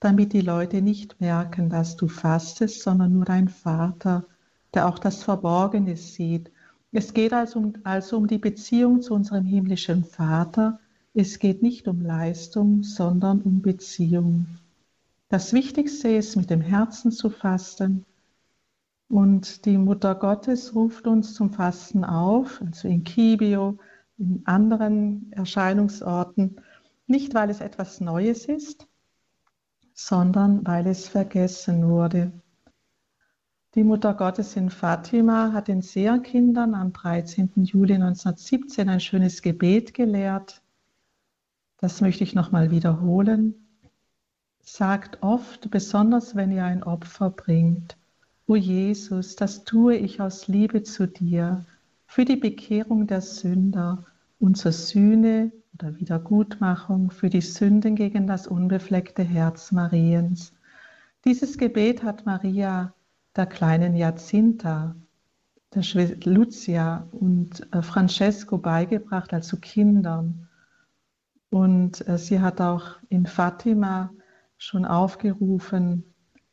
damit 0.00 0.32
die 0.32 0.40
Leute 0.40 0.80
nicht 0.80 1.20
merken, 1.20 1.68
dass 1.68 1.96
du 1.96 2.08
fastest, 2.08 2.80
sondern 2.80 3.12
nur 3.12 3.26
dein 3.26 3.48
Vater, 3.48 4.24
der 4.72 4.88
auch 4.88 4.98
das 4.98 5.22
Verborgene 5.22 5.98
sieht. 5.98 6.50
Es 6.92 7.12
geht 7.12 7.34
also 7.34 7.58
um, 7.58 7.74
also 7.84 8.16
um 8.16 8.26
die 8.26 8.38
Beziehung 8.38 9.02
zu 9.02 9.12
unserem 9.12 9.44
himmlischen 9.44 10.04
Vater. 10.04 10.80
Es 11.12 11.38
geht 11.38 11.62
nicht 11.62 11.86
um 11.86 12.00
Leistung, 12.00 12.82
sondern 12.84 13.42
um 13.42 13.60
Beziehung. 13.60 14.46
Das 15.30 15.52
Wichtigste 15.52 16.08
ist, 16.08 16.36
mit 16.36 16.48
dem 16.48 16.62
Herzen 16.62 17.12
zu 17.12 17.28
fasten. 17.28 18.06
Und 19.10 19.66
die 19.66 19.76
Mutter 19.76 20.14
Gottes 20.14 20.74
ruft 20.74 21.06
uns 21.06 21.34
zum 21.34 21.50
Fasten 21.50 22.02
auf, 22.02 22.62
also 22.62 22.88
in 22.88 23.04
Kibio, 23.04 23.78
in 24.16 24.42
anderen 24.46 25.30
Erscheinungsorten, 25.32 26.62
nicht 27.06 27.34
weil 27.34 27.50
es 27.50 27.60
etwas 27.60 28.00
Neues 28.00 28.46
ist, 28.46 28.86
sondern 29.92 30.66
weil 30.66 30.86
es 30.86 31.08
vergessen 31.08 31.86
wurde. 31.86 32.32
Die 33.74 33.84
Mutter 33.84 34.14
Gottes 34.14 34.56
in 34.56 34.70
Fatima 34.70 35.52
hat 35.52 35.68
den 35.68 35.82
Seherkindern 35.82 36.74
am 36.74 36.94
13. 36.94 37.50
Juli 37.64 37.94
1917 37.94 38.88
ein 38.88 39.00
schönes 39.00 39.42
Gebet 39.42 39.92
gelehrt. 39.92 40.62
Das 41.76 42.00
möchte 42.00 42.24
ich 42.24 42.34
nochmal 42.34 42.70
wiederholen 42.70 43.67
sagt 44.72 45.22
oft, 45.22 45.70
besonders 45.70 46.36
wenn 46.36 46.52
ihr 46.52 46.64
ein 46.64 46.82
Opfer 46.82 47.30
bringt, 47.30 47.96
O 48.46 48.56
Jesus, 48.56 49.36
das 49.36 49.64
tue 49.64 49.96
ich 49.96 50.20
aus 50.20 50.48
Liebe 50.48 50.82
zu 50.82 51.06
dir, 51.06 51.66
für 52.06 52.24
die 52.24 52.36
Bekehrung 52.36 53.06
der 53.06 53.20
Sünder 53.20 54.06
und 54.40 54.56
zur 54.56 54.72
Sühne 54.72 55.52
oder 55.74 55.98
Wiedergutmachung 55.98 57.10
für 57.10 57.28
die 57.28 57.42
Sünden 57.42 57.94
gegen 57.94 58.26
das 58.26 58.46
unbefleckte 58.46 59.22
Herz 59.22 59.70
Mariens. 59.70 60.54
Dieses 61.26 61.58
Gebet 61.58 62.02
hat 62.02 62.24
Maria 62.24 62.94
der 63.36 63.46
kleinen 63.46 63.94
Jacinta, 63.94 64.96
der 65.74 65.82
Schwester 65.82 66.30
Lucia 66.30 67.06
und 67.12 67.66
äh, 67.74 67.82
Francesco 67.82 68.56
beigebracht, 68.56 69.34
also 69.34 69.58
Kindern. 69.58 70.48
Und 71.50 72.06
äh, 72.08 72.16
sie 72.16 72.40
hat 72.40 72.60
auch 72.62 72.96
in 73.10 73.26
Fatima 73.26 74.10
schon 74.58 74.84
aufgerufen, 74.84 76.04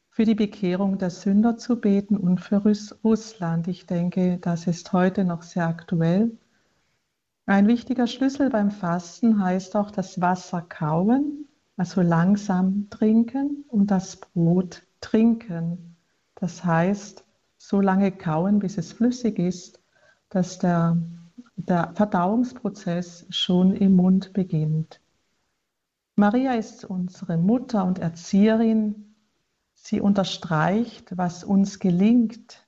für 0.10 0.24
die 0.24 0.36
Bekehrung 0.36 0.98
der 0.98 1.10
Sünder 1.10 1.58
zu 1.58 1.82
beten 1.82 2.16
und 2.16 2.40
für 2.40 2.64
Russland. 3.04 3.68
Ich 3.68 3.86
denke, 3.86 4.38
das 4.38 4.68
ist 4.68 4.94
heute 4.94 5.26
noch 5.26 5.42
sehr 5.42 5.68
aktuell. 5.68 6.32
Ein 7.48 7.68
wichtiger 7.68 8.08
Schlüssel 8.08 8.50
beim 8.50 8.72
Fasten 8.72 9.44
heißt 9.44 9.76
auch 9.76 9.92
das 9.92 10.22
Wasser 10.22 10.62
kauen, 10.62 11.48
also 11.76 12.02
langsam 12.02 12.88
trinken 12.90 13.66
und 13.68 13.92
das 13.92 14.16
Brot 14.16 14.84
trinken. 15.02 15.98
Das 16.36 16.64
heißt, 16.64 17.26
so 17.58 17.82
lange 17.82 18.12
kauen, 18.12 18.60
bis 18.60 18.78
es 18.78 18.94
flüssig 18.94 19.38
ist, 19.38 19.82
dass 20.30 20.60
der, 20.60 20.98
der 21.56 21.92
Verdauungsprozess 21.96 23.26
schon 23.30 23.76
im 23.76 23.96
Mund 23.96 24.34
beginnt. 24.34 25.02
Maria 26.18 26.54
ist 26.54 26.86
unsere 26.86 27.38
Mutter 27.38 27.84
und 27.84 28.00
Erzieherin. 28.00 29.16
Sie 29.74 30.00
unterstreicht, 30.00 31.18
was 31.18 31.44
uns 31.44 31.80
gelingt, 31.80 32.66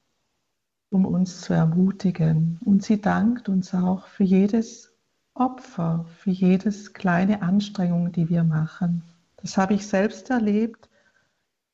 um 0.89 1.06
uns 1.06 1.42
zu 1.42 1.54
ermutigen. 1.54 2.60
Und 2.66 2.84
sie 2.84 3.00
dankt 3.00 3.48
uns 3.48 3.74
auch 3.74 4.08
für 4.08 4.25
jedes 4.25 4.92
Opfer, 5.34 6.06
für 6.18 6.32
jedes 6.32 6.94
kleine 6.94 7.42
Anstrengung, 7.42 8.12
die 8.12 8.27
wir 8.30 8.44
machen. 8.44 9.04
Das 9.38 9.58
habe 9.58 9.75
ich 9.75 9.88
selbst 9.88 10.30
erlebt 10.30 10.89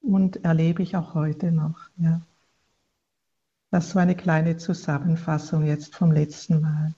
und 0.02 0.44
erlebe 0.44 0.84
ich 0.84 0.96
auch 0.96 1.16
heute 1.16 1.52
noch. 1.52 1.90
Ja. 1.98 2.22
Das 3.72 3.96
war 3.96 4.04
eine 4.04 4.16
kleine 4.16 4.58
Zusammenfassung 4.58 5.64
jetzt 5.66 5.96
vom 5.96 6.12
letzten 6.12 6.62
Mal. 6.62 6.94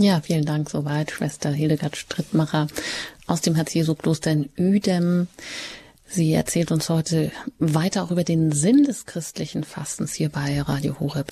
Ja, 0.00 0.22
vielen 0.22 0.46
Dank 0.46 0.70
soweit, 0.70 1.10
Schwester 1.10 1.50
Hildegard 1.50 1.94
Strittmacher 1.94 2.68
aus 3.26 3.42
dem 3.42 3.54
Herz-Jesu-Kloster 3.54 4.30
in 4.30 4.48
Uedem. 4.56 5.28
Sie 6.06 6.32
erzählt 6.32 6.72
uns 6.72 6.88
heute 6.88 7.30
weiter 7.58 8.02
auch 8.02 8.10
über 8.10 8.24
den 8.24 8.50
Sinn 8.50 8.84
des 8.84 9.04
christlichen 9.04 9.62
Fastens 9.62 10.14
hier 10.14 10.30
bei 10.30 10.58
Radio 10.62 10.98
Horeb. 11.00 11.30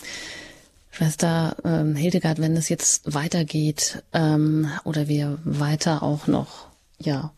Schwester 0.90 1.56
ähm, 1.64 1.96
Hildegard, 1.96 2.40
wenn 2.40 2.58
es 2.58 2.68
jetzt 2.68 3.14
weitergeht 3.14 4.02
ähm, 4.12 4.68
oder 4.84 5.08
wir 5.08 5.38
weiter 5.44 6.02
auch 6.02 6.26
noch 6.26 6.66
ja 6.98 7.32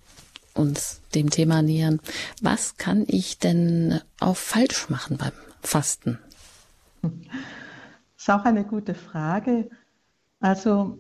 uns 0.54 1.00
dem 1.14 1.30
Thema 1.30 1.62
nähern, 1.62 2.00
was 2.42 2.76
kann 2.76 3.04
ich 3.06 3.38
denn 3.38 4.00
auch 4.18 4.37
falsch 4.37 4.88
machen 4.88 5.16
beim 5.16 5.30
Fasten? 5.62 6.18
Das 7.02 7.12
ist 8.16 8.30
auch 8.30 8.44
eine 8.44 8.64
gute 8.64 8.94
Frage. 8.94 9.70
Also 10.40 10.99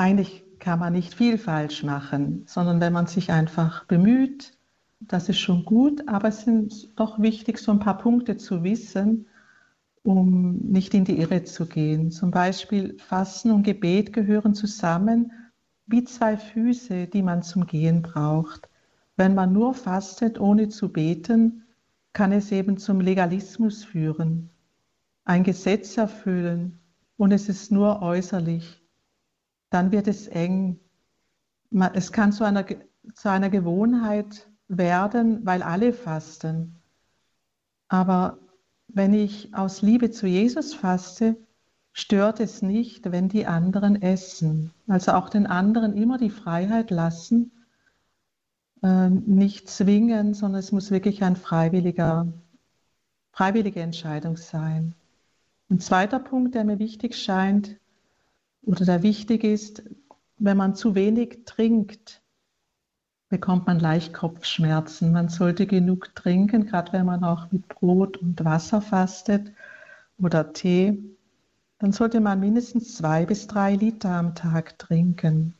eigentlich 0.00 0.44
kann 0.58 0.78
man 0.78 0.94
nicht 0.94 1.14
viel 1.14 1.36
falsch 1.36 1.82
machen, 1.82 2.44
sondern 2.46 2.80
wenn 2.80 2.92
man 2.92 3.06
sich 3.06 3.30
einfach 3.30 3.84
bemüht, 3.84 4.52
das 4.98 5.28
ist 5.28 5.38
schon 5.38 5.64
gut, 5.66 6.08
aber 6.08 6.28
es 6.28 6.42
sind 6.42 6.98
doch 6.98 7.20
wichtig, 7.20 7.58
so 7.58 7.70
ein 7.70 7.80
paar 7.80 7.98
Punkte 7.98 8.38
zu 8.38 8.64
wissen, 8.64 9.26
um 10.02 10.56
nicht 10.56 10.94
in 10.94 11.04
die 11.04 11.18
Irre 11.18 11.44
zu 11.44 11.66
gehen. 11.66 12.10
Zum 12.10 12.30
Beispiel 12.30 12.96
Fasten 12.98 13.50
und 13.50 13.62
Gebet 13.62 14.14
gehören 14.14 14.54
zusammen 14.54 15.32
wie 15.86 16.04
zwei 16.04 16.38
Füße, 16.38 17.06
die 17.06 17.22
man 17.22 17.42
zum 17.42 17.66
Gehen 17.66 18.00
braucht. 18.00 18.70
Wenn 19.16 19.34
man 19.34 19.52
nur 19.52 19.74
fastet, 19.74 20.40
ohne 20.40 20.70
zu 20.70 20.90
beten, 20.90 21.64
kann 22.14 22.32
es 22.32 22.52
eben 22.52 22.78
zum 22.78 23.02
Legalismus 23.02 23.84
führen, 23.84 24.48
ein 25.24 25.44
Gesetz 25.44 25.98
erfüllen 25.98 26.78
und 27.18 27.32
es 27.32 27.50
ist 27.50 27.70
nur 27.70 28.00
äußerlich. 28.00 28.80
Dann 29.70 29.92
wird 29.92 30.08
es 30.08 30.26
eng. 30.28 30.78
Es 31.94 32.12
kann 32.12 32.32
zu 32.32 32.44
einer, 32.44 32.66
zu 33.14 33.30
einer 33.30 33.50
Gewohnheit 33.50 34.48
werden, 34.68 35.44
weil 35.46 35.62
alle 35.62 35.92
fasten. 35.92 36.76
Aber 37.88 38.38
wenn 38.88 39.14
ich 39.14 39.54
aus 39.54 39.82
Liebe 39.82 40.10
zu 40.10 40.26
Jesus 40.26 40.74
faste, 40.74 41.36
stört 41.92 42.40
es 42.40 42.62
nicht, 42.62 43.10
wenn 43.10 43.28
die 43.28 43.46
anderen 43.46 44.00
essen. 44.00 44.72
Also 44.86 45.12
auch 45.12 45.28
den 45.28 45.46
anderen 45.46 45.96
immer 45.96 46.18
die 46.18 46.30
Freiheit 46.30 46.90
lassen, 46.90 47.52
äh, 48.82 49.10
nicht 49.10 49.68
zwingen, 49.68 50.34
sondern 50.34 50.60
es 50.60 50.72
muss 50.72 50.90
wirklich 50.90 51.22
ein 51.24 51.36
freiwilliger, 51.36 52.28
freiwillige 53.32 53.80
Entscheidung 53.80 54.36
sein. 54.36 54.94
Ein 55.68 55.80
zweiter 55.80 56.18
Punkt, 56.18 56.54
der 56.54 56.64
mir 56.64 56.78
wichtig 56.78 57.16
scheint 57.16 57.79
oder 58.62 58.84
der 58.84 59.02
wichtig 59.02 59.44
ist, 59.44 59.82
wenn 60.38 60.56
man 60.56 60.74
zu 60.74 60.94
wenig 60.94 61.44
trinkt, 61.44 62.22
bekommt 63.28 63.66
man 63.66 63.78
leicht 63.78 64.12
Kopfschmerzen. 64.12 65.12
Man 65.12 65.28
sollte 65.28 65.66
genug 65.66 66.14
trinken, 66.14 66.66
gerade 66.66 66.92
wenn 66.92 67.06
man 67.06 67.24
auch 67.24 67.50
mit 67.52 67.68
Brot 67.68 68.16
und 68.16 68.44
Wasser 68.44 68.80
fastet 68.80 69.52
oder 70.18 70.52
Tee. 70.52 70.98
Dann 71.78 71.92
sollte 71.92 72.20
man 72.20 72.40
mindestens 72.40 72.96
zwei 72.96 73.24
bis 73.24 73.46
drei 73.46 73.74
Liter 73.74 74.10
am 74.10 74.34
Tag 74.34 74.78
trinken, 74.78 75.54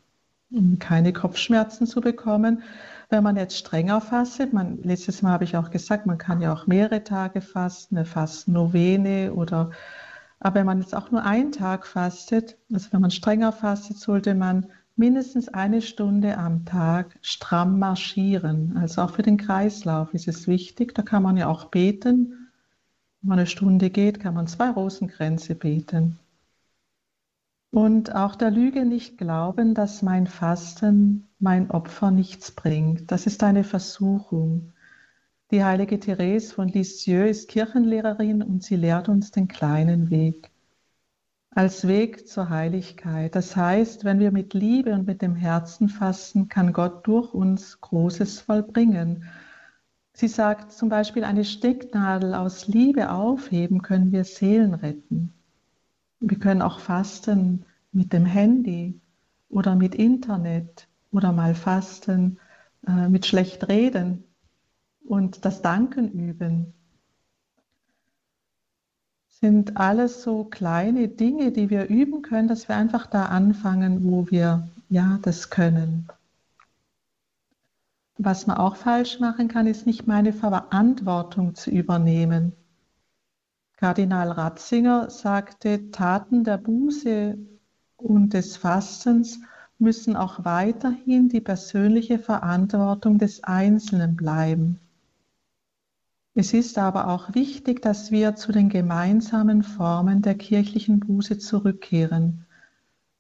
um 0.50 0.78
keine 0.78 1.12
Kopfschmerzen 1.12 1.87
zu 1.87 2.00
bekommen. 2.00 2.62
Wenn 3.09 3.23
man 3.23 3.37
jetzt 3.37 3.57
strenger 3.57 4.00
fastet, 4.00 4.52
man, 4.52 4.83
letztes 4.83 5.23
Mal 5.23 5.33
habe 5.33 5.45
ich 5.45 5.57
auch 5.57 5.71
gesagt, 5.71 6.07
man 6.07 6.19
kann 6.19 6.42
ja 6.42 6.52
auch 6.52 6.66
mehrere 6.66 7.04
Tage 7.04 7.40
fasten, 7.40 7.97
eine 7.97 8.04
Fastennovene 8.04 9.33
oder 9.33 9.71
aber 10.40 10.56
wenn 10.56 10.66
man 10.66 10.80
jetzt 10.80 10.94
auch 10.94 11.11
nur 11.11 11.23
einen 11.23 11.52
Tag 11.52 11.87
fastet, 11.87 12.56
also 12.73 12.88
wenn 12.92 13.02
man 13.02 13.11
strenger 13.11 13.52
fastet, 13.52 13.99
sollte 13.99 14.35
man 14.35 14.66
mindestens 14.97 15.49
eine 15.49 15.82
Stunde 15.82 16.38
am 16.38 16.64
Tag 16.64 17.18
stramm 17.20 17.78
marschieren. 17.78 18.76
Also 18.78 19.02
auch 19.02 19.14
für 19.14 19.23
den 19.23 19.37
Kreislauf 19.37 20.14
ist 20.14 20.28
es 20.28 20.47
wichtig. 20.49 20.94
Da 20.94 21.02
kann 21.02 21.23
man 21.23 21.37
ja 21.37 21.47
auch 21.47 21.66
beten. 21.66 22.49
Wenn 23.20 23.28
man 23.28 23.38
eine 23.38 23.47
Stunde 23.47 23.90
geht, 23.90 24.20
kann 24.20 24.35
man 24.35 24.47
zwei 24.47 24.70
Rosenkränze 24.70 25.54
beten. 25.54 26.18
Und 27.70 28.14
auch 28.14 28.35
der 28.35 28.50
Lüge 28.50 28.85
nicht 28.85 29.18
glauben, 29.18 29.75
dass 29.75 30.02
mein 30.02 30.26
Fasten, 30.26 31.28
mein 31.38 31.70
Opfer 31.70 32.11
nichts 32.11 32.50
bringt. 32.50 33.12
Das 33.12 33.26
ist 33.26 33.42
eine 33.42 33.62
Versuchung. 33.62 34.73
Die 35.50 35.64
heilige 35.64 35.99
Therese 35.99 36.54
von 36.54 36.69
Lisieux 36.69 37.28
ist 37.28 37.49
Kirchenlehrerin 37.49 38.40
und 38.40 38.62
sie 38.62 38.76
lehrt 38.76 39.09
uns 39.09 39.33
den 39.33 39.49
kleinen 39.49 40.09
Weg 40.09 40.49
als 41.50 41.88
Weg 41.88 42.28
zur 42.28 42.49
Heiligkeit. 42.49 43.35
Das 43.35 43.57
heißt, 43.57 44.04
wenn 44.04 44.21
wir 44.21 44.30
mit 44.30 44.54
Liebe 44.54 44.95
und 44.95 45.09
mit 45.09 45.23
dem 45.23 45.35
Herzen 45.35 45.88
fasten, 45.88 46.49
kann 46.49 46.73
Gott 46.73 47.04
durch 47.09 47.34
uns 47.34 47.80
Großes 47.80 48.41
vollbringen. 48.41 49.25
Sie 50.13 50.28
sagt 50.28 50.71
zum 50.71 50.89
Beispiel, 50.89 51.25
eine 51.25 51.45
Stecknadel 51.45 52.34
aus 52.34 52.69
Liebe 52.69 53.10
aufheben, 53.10 53.82
können 53.82 54.13
wir 54.13 54.23
Seelen 54.23 54.75
retten. 54.75 55.32
Wir 56.21 56.39
können 56.39 56.63
auch 56.63 56.78
fasten 56.78 57.65
mit 57.91 58.13
dem 58.13 58.26
Handy 58.26 59.00
oder 59.49 59.75
mit 59.75 59.97
Internet 59.97 60.86
oder 61.10 61.32
mal 61.32 61.56
fasten 61.56 62.39
äh, 62.86 63.08
mit 63.08 63.26
schlecht 63.26 63.69
reden 63.69 64.23
und 65.10 65.44
das 65.44 65.60
Danken 65.60 66.12
üben 66.12 66.73
sind 69.26 69.76
alles 69.76 70.23
so 70.23 70.44
kleine 70.44 71.08
Dinge, 71.08 71.50
die 71.50 71.68
wir 71.68 71.88
üben 71.88 72.23
können, 72.23 72.46
dass 72.46 72.68
wir 72.68 72.76
einfach 72.76 73.06
da 73.06 73.25
anfangen, 73.25 74.04
wo 74.04 74.30
wir 74.30 74.68
ja 74.88 75.18
das 75.23 75.50
können. 75.50 76.06
Was 78.18 78.46
man 78.46 78.58
auch 78.58 78.76
falsch 78.76 79.18
machen 79.18 79.49
kann, 79.49 79.66
ist 79.66 79.84
nicht 79.84 80.06
meine 80.06 80.32
Verantwortung 80.32 81.56
zu 81.56 81.70
übernehmen. 81.70 82.52
Kardinal 83.78 84.30
Ratzinger 84.30 85.10
sagte, 85.10 85.90
Taten 85.90 86.44
der 86.44 86.58
Buße 86.58 87.36
und 87.96 88.34
des 88.34 88.56
Fastens 88.58 89.40
müssen 89.78 90.14
auch 90.14 90.44
weiterhin 90.44 91.28
die 91.28 91.40
persönliche 91.40 92.18
Verantwortung 92.18 93.18
des 93.18 93.42
Einzelnen 93.42 94.14
bleiben. 94.14 94.79
Es 96.40 96.54
ist 96.54 96.78
aber 96.78 97.08
auch 97.08 97.34
wichtig, 97.34 97.82
dass 97.82 98.10
wir 98.10 98.34
zu 98.34 98.50
den 98.50 98.70
gemeinsamen 98.70 99.62
Formen 99.62 100.22
der 100.22 100.34
kirchlichen 100.36 100.98
Buße 100.98 101.36
zurückkehren. 101.36 102.46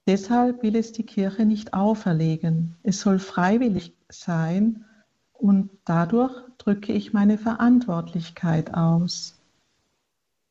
Deshalb 0.06 0.62
will 0.62 0.74
es 0.74 0.92
die 0.92 1.04
Kirche 1.04 1.44
nicht 1.44 1.74
auferlegen. 1.74 2.76
Es 2.82 3.02
soll 3.02 3.18
freiwillig 3.18 3.94
sein 4.08 4.86
und 5.34 5.68
dadurch 5.84 6.32
drücke 6.56 6.94
ich 6.94 7.12
meine 7.12 7.36
Verantwortlichkeit 7.36 8.72
aus. 8.72 9.38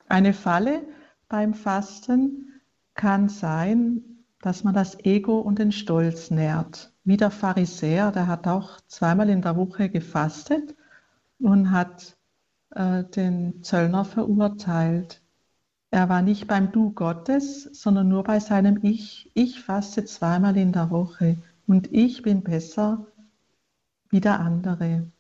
Eine 0.08 0.34
Falle 0.34 0.84
beim 1.27 1.55
Fasten 1.55 2.62
kann 2.93 3.29
sein, 3.29 4.03
dass 4.43 4.63
man 4.63 4.75
das 4.75 4.95
Ego 5.05 5.39
und 5.39 5.58
den 5.58 5.71
Stolz 5.71 6.29
nährt. 6.29 6.93
Wie 7.03 7.17
der 7.17 7.32
Pharisäer, 7.32 8.12
der 8.12 8.27
hat 8.27 8.47
auch 8.47 8.79
zweimal 8.86 9.29
in 9.29 9.41
der 9.41 9.58
Woche 9.58 9.89
gefastet 9.89 10.75
und 11.39 11.71
hat 11.71 12.18
äh, 12.71 13.03
den 13.03 13.63
Zöllner 13.63 14.05
verurteilt. 14.05 15.21
Er 15.91 16.10
war 16.10 16.21
nicht 16.21 16.47
beim 16.47 16.71
Du 16.71 16.91
Gottes, 16.91 17.63
sondern 17.63 18.10
nur 18.10 18.23
bei 18.23 18.39
seinem 18.39 18.79
Ich. 18.84 19.32
Ich 19.34 19.62
faste 19.62 20.05
zweimal 20.05 20.55
in 20.58 20.71
der 20.71 20.91
Woche 20.91 21.38
und 21.65 21.91
ich 21.91 22.21
bin 22.21 22.43
besser 22.43 23.08
wie 24.10 24.21
der 24.21 24.39
andere. 24.39 25.12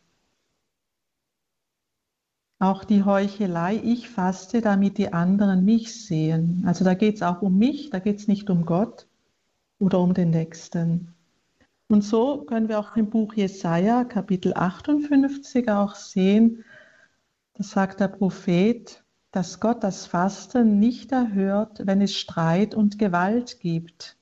Auch 2.59 2.83
die 2.83 3.03
Heuchelei, 3.03 3.79
ich 3.83 4.09
faste, 4.09 4.61
damit 4.61 4.97
die 4.97 5.13
anderen 5.13 5.63
mich 5.63 6.05
sehen. 6.05 6.63
Also 6.67 6.83
da 6.83 6.93
geht 6.93 7.15
es 7.15 7.21
auch 7.23 7.41
um 7.41 7.57
mich, 7.57 7.89
da 7.89 7.99
geht 7.99 8.19
es 8.19 8.27
nicht 8.27 8.49
um 8.49 8.65
Gott 8.65 9.07
oder 9.79 9.99
um 9.99 10.13
den 10.13 10.29
Nächsten. 10.29 11.15
Und 11.87 12.03
so 12.03 12.43
können 12.43 12.67
wir 12.67 12.79
auch 12.79 12.95
im 12.95 13.09
Buch 13.09 13.33
Jesaja, 13.33 14.03
Kapitel 14.03 14.53
58, 14.53 15.69
auch 15.69 15.95
sehen, 15.95 16.63
sagt 17.59 17.99
der 17.99 18.07
Prophet, 18.07 19.03
dass 19.31 19.59
Gott 19.59 19.83
das 19.83 20.05
Fasten 20.05 20.79
nicht 20.79 21.11
erhört, 21.11 21.85
wenn 21.85 22.01
es 22.01 22.15
Streit 22.15 22.73
und 22.73 22.97
Gewalt 22.97 23.59
gibt, 23.59 24.17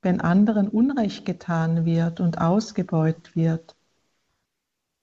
wenn 0.00 0.20
anderen 0.20 0.68
Unrecht 0.68 1.24
getan 1.24 1.84
wird 1.84 2.18
und 2.18 2.40
ausgebeutet 2.40 3.36
wird. 3.36 3.76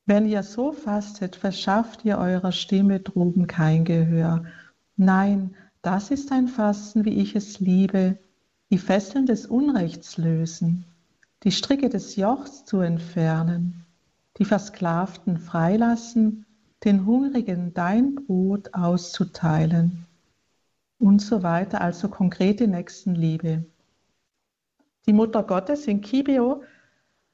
Wenn 0.06 0.26
ihr 0.26 0.42
so 0.42 0.74
fastet, 0.74 1.36
verschafft 1.36 2.04
ihr 2.04 2.18
eurer 2.18 2.52
Stimme 2.52 3.00
droben 3.00 3.46
kein 3.46 3.86
Gehör. 3.86 4.46
Nein, 4.98 5.56
das 5.84 6.10
ist 6.10 6.32
ein 6.32 6.48
Fasten, 6.48 7.06
wie 7.06 7.22
ich 7.22 7.36
es 7.36 7.60
liebe, 7.60 8.18
die 8.72 8.80
Fesseln 8.80 9.28
des 9.28 9.46
Unrechts 9.46 10.18
lösen, 10.18 10.86
die 11.44 11.52
Stricke 11.52 11.90
des 11.90 12.16
Jochs 12.16 12.66
zu 12.66 12.80
entfernen, 12.80 13.86
die 14.38 14.46
Versklavten 14.46 15.38
freilassen 15.38 16.46
den 16.84 17.06
Hungrigen 17.06 17.74
dein 17.74 18.16
Brot 18.16 18.74
auszuteilen 18.74 20.06
und 21.00 21.22
so 21.22 21.44
weiter, 21.44 21.82
also 21.82 22.10
konkrete 22.10 22.68
Nächstenliebe. 22.68 23.66
Die 25.06 25.14
Mutter 25.14 25.44
Gottes 25.44 25.88
in 25.88 26.02
Kibio 26.02 26.64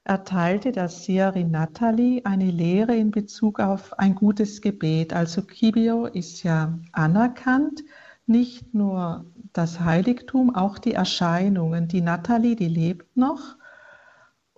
erteilte 0.04 0.72
der 0.72 0.88
Seherin 0.88 1.52
Natalie 1.52 2.24
eine 2.26 2.50
Lehre 2.52 2.96
in 2.96 3.12
Bezug 3.12 3.60
auf 3.60 3.98
ein 3.98 4.16
gutes 4.16 4.62
Gebet. 4.62 5.14
Also 5.14 5.42
Kibio 5.42 6.06
ist 6.06 6.44
ja 6.44 6.78
anerkannt 6.92 7.84
nicht 8.28 8.74
nur 8.74 9.26
das 9.54 9.80
Heiligtum, 9.80 10.56
auch 10.56 10.78
die 10.78 10.94
Erscheinungen. 10.94 11.88
Die 11.88 12.02
Natalie, 12.02 12.56
die 12.56 12.68
lebt 12.68 13.18
noch 13.18 13.56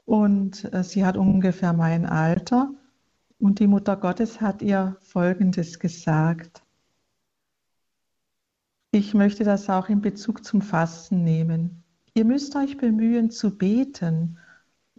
und 0.05 0.71
äh, 0.73 0.83
sie 0.83 1.05
hat 1.05 1.17
ungefähr 1.17 1.73
mein 1.73 2.05
Alter. 2.05 2.69
Und 3.39 3.59
die 3.59 3.67
Mutter 3.67 3.95
Gottes 3.95 4.41
hat 4.41 4.61
ihr 4.61 4.97
Folgendes 5.01 5.79
gesagt. 5.79 6.63
Ich 8.91 9.13
möchte 9.13 9.43
das 9.43 9.69
auch 9.69 9.89
in 9.89 10.01
Bezug 10.01 10.43
zum 10.43 10.61
Fasten 10.61 11.23
nehmen. 11.23 11.83
Ihr 12.13 12.25
müsst 12.25 12.55
euch 12.55 12.77
bemühen 12.77 13.29
zu 13.29 13.55
beten 13.55 14.37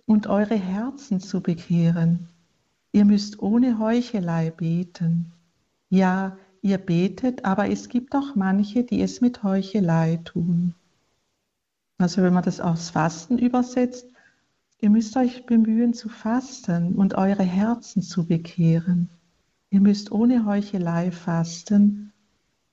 und 0.07 0.29
eure 0.29 0.55
Herzen 0.55 1.21
zu 1.21 1.43
bekehren. 1.43 2.29
Ihr 2.93 3.05
müsst 3.05 3.41
ohne 3.41 3.79
Heuchelei 3.79 4.51
beten. 4.51 5.33
Ja, 5.91 6.39
ihr 6.63 6.79
betet, 6.79 7.45
aber 7.45 7.71
es 7.71 7.89
gibt 7.89 8.15
auch 8.15 8.35
manche, 8.37 8.85
die 8.85 9.03
es 9.03 9.21
mit 9.21 9.43
Heuchelei 9.43 10.21
tun. 10.25 10.75
Also 11.99 12.23
wenn 12.23 12.35
man 12.35 12.45
das 12.45 12.61
aufs 12.61 12.91
Fasten 12.91 13.39
übersetzt, 13.39 14.07
ihr 14.81 14.91
müsst 14.91 15.17
euch 15.17 15.47
bemühen 15.47 15.95
zu 15.95 16.09
fasten 16.09 16.95
und 16.95 17.15
eure 17.15 17.43
Herzen 17.43 18.03
zu 18.03 18.27
bekehren. 18.27 19.11
Ihr 19.71 19.81
müsst 19.81 20.13
ohne 20.13 20.45
Heuchelei 20.45 21.11
fasten. 21.11 22.13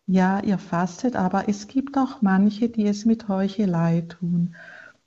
Ja, 0.07 0.39
ihr 0.41 0.59
fastet, 0.59 1.15
aber 1.15 1.49
es 1.49 1.67
gibt 1.67 1.97
auch 1.97 2.21
manche, 2.21 2.69
die 2.69 2.85
es 2.85 3.05
mit 3.05 3.27
Heuchelei 3.27 4.01
tun. 4.01 4.55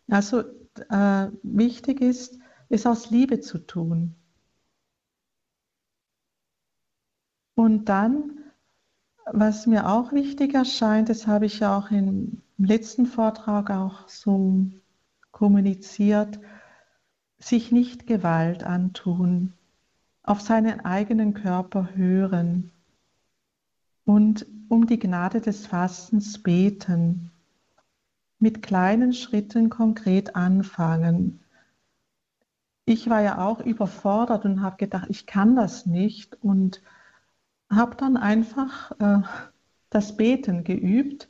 Also 0.08 0.42
äh, 0.90 1.28
wichtig 1.42 2.00
ist, 2.00 2.38
es 2.68 2.84
aus 2.84 3.10
Liebe 3.10 3.40
zu 3.40 3.58
tun. 3.58 4.14
Und 7.54 7.88
dann 7.88 8.38
was 9.32 9.66
mir 9.66 9.88
auch 9.88 10.12
wichtig 10.12 10.54
erscheint, 10.54 11.08
das 11.08 11.26
habe 11.26 11.46
ich 11.46 11.60
ja 11.60 11.76
auch 11.76 11.90
im 11.90 12.42
letzten 12.56 13.06
Vortrag 13.06 13.70
auch 13.70 14.08
so 14.08 14.66
kommuniziert, 15.32 16.40
sich 17.38 17.72
nicht 17.72 18.06
Gewalt 18.06 18.64
antun, 18.64 19.52
auf 20.22 20.40
seinen 20.40 20.84
eigenen 20.84 21.34
Körper 21.34 21.94
hören 21.94 22.70
und 24.04 24.46
um 24.68 24.86
die 24.86 24.98
Gnade 24.98 25.40
des 25.40 25.66
Fastens 25.66 26.42
beten, 26.42 27.30
mit 28.38 28.62
kleinen 28.62 29.12
Schritten 29.12 29.70
konkret 29.70 30.36
anfangen. 30.36 31.40
Ich 32.84 33.10
war 33.10 33.20
ja 33.20 33.44
auch 33.44 33.60
überfordert 33.60 34.44
und 34.44 34.62
habe 34.62 34.76
gedacht, 34.76 35.06
ich 35.10 35.26
kann 35.26 35.56
das 35.56 35.86
nicht 35.86 36.42
und 36.42 36.82
habe 37.70 37.96
dann 37.96 38.16
einfach 38.16 38.92
äh, 38.98 39.22
das 39.90 40.16
Beten 40.16 40.64
geübt 40.64 41.28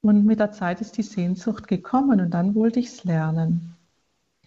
und 0.00 0.24
mit 0.24 0.40
der 0.40 0.52
Zeit 0.52 0.80
ist 0.80 0.96
die 0.96 1.02
Sehnsucht 1.02 1.68
gekommen 1.68 2.20
und 2.20 2.30
dann 2.30 2.54
wollte 2.54 2.80
ich 2.80 2.86
es 2.86 3.04
lernen. 3.04 3.75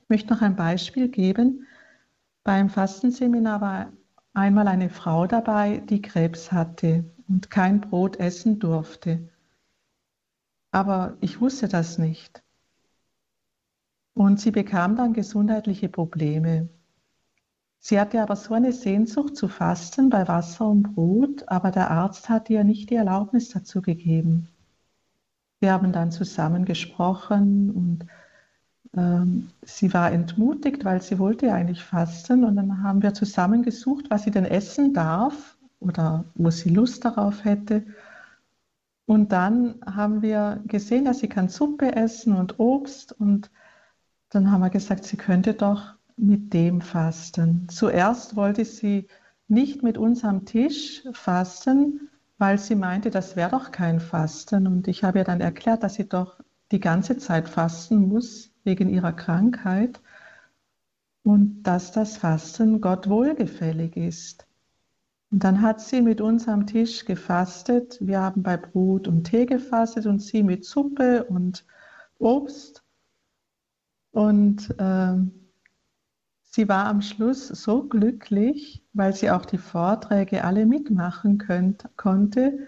Ich 0.09 0.11
möchte 0.11 0.33
noch 0.33 0.41
ein 0.41 0.55
Beispiel 0.55 1.07
geben. 1.07 1.67
Beim 2.43 2.71
Fastenseminar 2.71 3.61
war 3.61 3.93
einmal 4.33 4.67
eine 4.67 4.89
Frau 4.89 5.27
dabei, 5.27 5.83
die 5.87 6.01
Krebs 6.01 6.51
hatte 6.51 7.05
und 7.27 7.51
kein 7.51 7.79
Brot 7.79 8.15
essen 8.15 8.57
durfte. 8.57 9.29
Aber 10.71 11.15
ich 11.21 11.39
wusste 11.39 11.67
das 11.67 11.99
nicht. 11.99 12.41
Und 14.15 14.39
sie 14.39 14.49
bekam 14.49 14.95
dann 14.95 15.13
gesundheitliche 15.13 15.89
Probleme. 15.89 16.69
Sie 17.77 17.99
hatte 17.99 18.19
aber 18.19 18.35
so 18.35 18.55
eine 18.55 18.73
Sehnsucht 18.73 19.37
zu 19.37 19.47
fasten 19.47 20.09
bei 20.09 20.27
Wasser 20.27 20.69
und 20.69 20.95
Brot, 20.95 21.47
aber 21.47 21.69
der 21.69 21.91
Arzt 21.91 22.29
hat 22.29 22.49
ihr 22.49 22.63
nicht 22.63 22.89
die 22.89 22.95
Erlaubnis 22.95 23.49
dazu 23.49 23.79
gegeben. 23.83 24.49
Wir 25.59 25.71
haben 25.71 25.93
dann 25.93 26.11
zusammen 26.11 26.65
gesprochen 26.65 27.69
und 27.69 28.07
sie 28.91 29.93
war 29.93 30.11
entmutigt, 30.11 30.83
weil 30.83 31.01
sie 31.01 31.19
wollte 31.19 31.53
eigentlich 31.53 31.83
fasten 31.83 32.43
und 32.43 32.55
dann 32.55 32.81
haben 32.81 33.03
wir 33.03 33.13
zusammen 33.13 33.61
gesucht, 33.61 34.05
was 34.09 34.23
sie 34.23 34.31
denn 34.31 34.45
essen 34.45 34.93
darf 34.93 35.57
oder 35.79 36.25
wo 36.33 36.49
sie 36.49 36.69
Lust 36.69 37.05
darauf 37.05 37.45
hätte. 37.45 37.85
Und 39.05 39.31
dann 39.31 39.75
haben 39.85 40.21
wir 40.21 40.61
gesehen, 40.65 41.05
dass 41.05 41.19
sie 41.19 41.29
kann 41.29 41.49
Suppe 41.49 41.95
essen 41.95 42.35
und 42.35 42.59
Obst 42.59 43.11
und 43.13 43.51
dann 44.29 44.51
haben 44.51 44.61
wir 44.61 44.69
gesagt, 44.69 45.03
sie 45.03 45.17
könnte 45.17 45.53
doch 45.53 45.95
mit 46.17 46.53
dem 46.53 46.81
fasten. 46.81 47.67
Zuerst 47.69 48.35
wollte 48.35 48.65
sie 48.65 49.07
nicht 49.47 49.81
mit 49.81 49.97
uns 49.97 50.23
am 50.23 50.45
Tisch 50.45 51.03
fasten, 51.13 52.09
weil 52.37 52.57
sie 52.59 52.75
meinte, 52.75 53.09
das 53.09 53.35
wäre 53.35 53.49
doch 53.49 53.71
kein 53.71 53.99
Fasten. 53.99 54.67
Und 54.67 54.87
ich 54.87 55.03
habe 55.03 55.19
ihr 55.19 55.23
dann 55.23 55.41
erklärt, 55.41 55.83
dass 55.83 55.95
sie 55.95 56.07
doch 56.07 56.39
die 56.71 56.79
ganze 56.79 57.17
Zeit 57.17 57.49
fasten 57.49 58.07
muss 58.07 58.51
wegen 58.69 58.89
ihrer 58.89 59.13
Krankheit 59.13 59.99
und 61.23 61.63
dass 61.63 61.91
das 61.91 62.17
Fasten 62.17 62.81
Gott 62.81 63.09
wohlgefällig 63.09 63.97
ist. 63.97 64.45
Und 65.31 65.43
dann 65.43 65.63
hat 65.63 65.81
sie 65.81 66.01
mit 66.01 66.21
uns 66.21 66.47
am 66.47 66.67
Tisch 66.67 67.05
gefastet. 67.05 67.97
Wir 67.99 68.19
haben 68.19 68.43
bei 68.43 68.57
Brot 68.57 69.07
und 69.07 69.23
Tee 69.23 69.47
gefastet 69.47 70.05
und 70.05 70.19
sie 70.19 70.43
mit 70.43 70.65
Suppe 70.65 71.23
und 71.23 71.65
Obst. 72.19 72.83
Und 74.11 74.69
äh, 74.77 75.15
Sie 76.51 76.67
war 76.67 76.87
am 76.87 77.01
Schluss 77.03 77.47
so 77.47 77.83
glücklich, 77.83 78.83
weil 78.93 79.13
sie 79.13 79.29
auch 79.29 79.45
die 79.45 79.59
Vorträge 79.59 80.43
alle 80.43 80.65
mitmachen 80.65 81.37
könnt, 81.37 81.87
konnte 81.95 82.67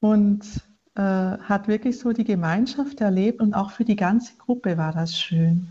und 0.00 0.65
äh, 0.96 1.00
hat 1.00 1.68
wirklich 1.68 1.98
so 1.98 2.12
die 2.12 2.24
Gemeinschaft 2.24 3.00
erlebt 3.00 3.40
und 3.40 3.54
auch 3.54 3.70
für 3.70 3.84
die 3.84 3.96
ganze 3.96 4.36
Gruppe 4.36 4.78
war 4.78 4.92
das 4.92 5.18
schön. 5.18 5.68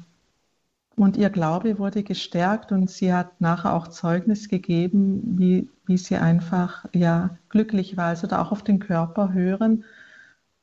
Und 0.95 1.17
ihr 1.17 1.29
Glaube 1.29 1.77
wurde 1.77 2.03
gestärkt 2.03 2.71
und 2.71 2.89
sie 2.89 3.13
hat 3.13 3.41
nachher 3.41 3.73
auch 3.73 3.89
Zeugnis 3.89 4.47
gegeben, 4.47 5.37
wie, 5.37 5.69
wie 5.85 5.97
sie 5.97 6.15
einfach 6.15 6.85
ja, 6.93 7.37
glücklich 7.49 7.97
war. 7.97 8.07
Also 8.07 8.27
da 8.27 8.41
auch 8.41 8.51
auf 8.51 8.63
den 8.63 8.79
Körper 8.79 9.33
hören 9.33 9.83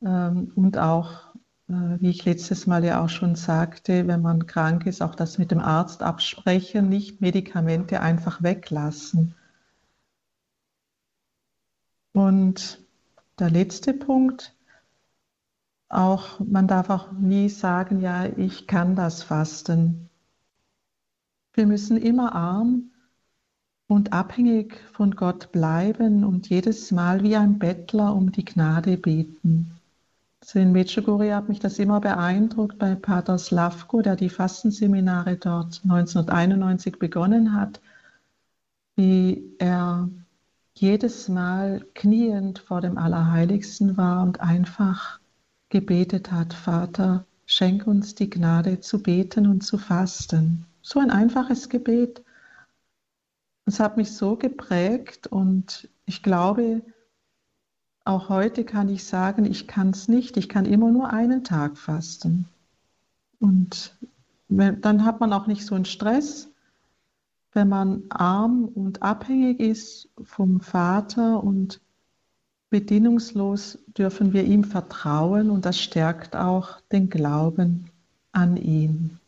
ähm, 0.03 0.53
und 0.55 0.79
auch 0.79 1.33
äh, 1.69 2.01
wie 2.01 2.11
ich 2.11 2.25
letztes 2.25 2.67
Mal 2.67 2.85
ja 2.85 3.03
auch 3.05 3.09
schon 3.09 3.35
sagte, 3.35 4.07
wenn 4.07 4.23
man 4.23 4.47
krank 4.47 4.87
ist, 4.87 5.03
auch 5.03 5.15
das 5.15 5.39
mit 5.39 5.51
dem 5.51 5.61
Arzt 5.61 6.03
absprechen, 6.03 6.89
nicht 6.89 7.21
Medikamente 7.21 8.01
einfach 8.01 8.43
weglassen. 8.43 9.35
Und 12.13 12.79
der 13.39 13.51
letzte 13.51 13.95
Punkt, 13.95 14.55
auch 15.89 16.41
man 16.41 16.67
darf 16.67 16.91
auch 16.91 17.13
nie 17.13 17.49
sagen, 17.49 18.01
ja, 18.01 18.25
ich 18.25 18.67
kann 18.67 18.97
das 18.97 19.23
fasten. 19.23 20.09
Wir 21.55 21.67
müssen 21.67 21.99
immer 21.99 22.35
arm 22.35 22.91
und 23.89 24.13
abhängig 24.13 24.81
von 24.93 25.15
Gott 25.17 25.53
bleiben 25.53 26.25
und 26.25 26.49
jedes 26.49 26.91
Mal 26.93 27.23
wie 27.23 27.37
ein 27.37 27.59
Bettler 27.59 28.15
um 28.15 28.33
die 28.33 28.45
Gnade 28.45 28.97
beten. 28.97 29.79
In 30.55 30.73
Medjugorje 30.73 31.35
hat 31.35 31.49
mich 31.49 31.61
das 31.61 31.79
immer 31.79 32.01
beeindruckt 32.01 32.79
bei 32.79 32.95
Pater 32.95 33.39
Slavko, 33.39 34.03
der 34.03 34.17
die 34.17 34.29
Fastenseminare 34.29 35.37
dort 35.37 35.81
1991 35.85 36.99
begonnen 36.99 37.55
hat, 37.55 37.81
wie 38.97 39.55
er 39.59 40.09
jedes 40.75 41.29
Mal 41.29 41.85
kniend 41.95 42.59
vor 42.59 42.81
dem 42.81 42.99
Allerheiligsten 42.99 43.97
war 43.97 44.23
und 44.23 44.41
einfach 44.41 45.21
gebetet 45.69 46.33
hat, 46.33 46.55
Vater, 46.55 47.25
schenk 47.47 47.87
uns 47.87 48.15
die 48.15 48.31
Gnade 48.31 48.81
zu 48.81 49.03
beten 49.03 49.47
und 49.47 49.63
zu 49.63 49.79
fasten. 49.79 50.67
So 50.83 51.01
ein 51.01 51.11
einfaches 51.11 51.69
Gebet. 51.69 52.23
Es 53.67 53.81
hat 53.81 53.97
mich 53.97 54.13
so 54.13 54.37
geprägt 54.37 55.27
und 55.27 55.89
ich 56.05 56.23
glaube, 56.23 56.83
auch 58.05 58.29
heute 58.29 58.65
kann 58.65 58.89
ich 58.89 59.05
sagen, 59.05 59.45
ich 59.45 59.69
kann 59.69 59.91
es 59.91 60.09
nicht. 60.09 60.37
Ich 60.37 60.49
kann 60.49 60.65
immer 60.65 60.91
nur 60.91 61.11
einen 61.11 61.45
Tag 61.45 61.79
fasten. 61.79 62.49
Und 63.39 63.97
dann 64.49 65.05
hat 65.05 65.21
man 65.21 65.33
auch 65.33 65.47
nicht 65.47 65.65
so 65.65 65.75
einen 65.75 65.85
Stress, 65.85 66.52
wenn 67.53 67.69
man 67.69 68.05
arm 68.09 68.65
und 68.65 69.03
abhängig 69.03 69.61
ist 69.61 70.09
vom 70.23 70.61
Vater 70.61 71.43
und 71.43 71.81
bedingungslos 72.71 73.79
dürfen 73.87 74.33
wir 74.33 74.45
ihm 74.45 74.65
vertrauen 74.65 75.51
und 75.51 75.67
das 75.67 75.79
stärkt 75.79 76.35
auch 76.35 76.81
den 76.93 77.11
Glauben 77.11 77.91
an 78.33 78.57
ihn. 78.57 79.19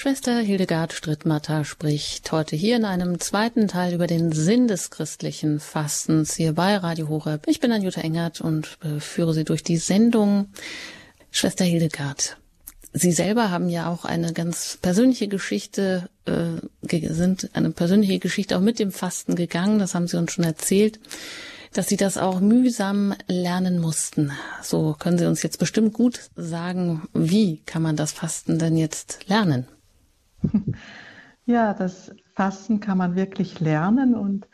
Schwester 0.00 0.38
Hildegard 0.38 0.92
Strittmatter 0.92 1.64
spricht 1.64 2.30
heute 2.30 2.54
hier 2.54 2.76
in 2.76 2.84
einem 2.84 3.18
zweiten 3.18 3.66
Teil 3.66 3.92
über 3.92 4.06
den 4.06 4.30
Sinn 4.30 4.68
des 4.68 4.90
christlichen 4.90 5.58
Fastens 5.58 6.36
hier 6.36 6.52
bei 6.52 6.76
Radio 6.76 7.08
Horeb. 7.08 7.48
Ich 7.48 7.58
bin 7.58 7.72
Anjuta 7.72 8.02
Engert 8.02 8.40
und 8.40 8.78
führe 9.00 9.34
Sie 9.34 9.42
durch 9.42 9.64
die 9.64 9.76
Sendung. 9.76 10.50
Schwester 11.32 11.64
Hildegard, 11.64 12.36
Sie 12.92 13.10
selber 13.10 13.50
haben 13.50 13.68
ja 13.68 13.90
auch 13.90 14.04
eine 14.04 14.32
ganz 14.32 14.78
persönliche 14.80 15.26
Geschichte, 15.26 16.08
äh, 16.26 17.08
sind 17.08 17.50
eine 17.54 17.70
persönliche 17.72 18.20
Geschichte 18.20 18.56
auch 18.56 18.62
mit 18.62 18.78
dem 18.78 18.92
Fasten 18.92 19.34
gegangen. 19.34 19.80
Das 19.80 19.96
haben 19.96 20.06
Sie 20.06 20.16
uns 20.16 20.30
schon 20.30 20.44
erzählt 20.44 21.00
dass 21.74 21.86
Sie 21.86 21.98
das 21.98 22.16
auch 22.16 22.40
mühsam 22.40 23.14
lernen 23.26 23.78
mussten. 23.78 24.32
So 24.62 24.96
können 24.98 25.18
Sie 25.18 25.26
uns 25.26 25.42
jetzt 25.42 25.58
bestimmt 25.58 25.92
gut 25.92 26.30
sagen, 26.34 27.06
wie 27.12 27.58
kann 27.66 27.82
man 27.82 27.94
das 27.94 28.12
Fasten 28.12 28.58
denn 28.58 28.78
jetzt 28.78 29.18
lernen? 29.28 29.66
Ja, 31.48 31.72
das 31.72 32.12
Fasten 32.34 32.78
kann 32.78 32.98
man 32.98 33.16
wirklich 33.16 33.58
lernen 33.58 34.14
und 34.14 34.46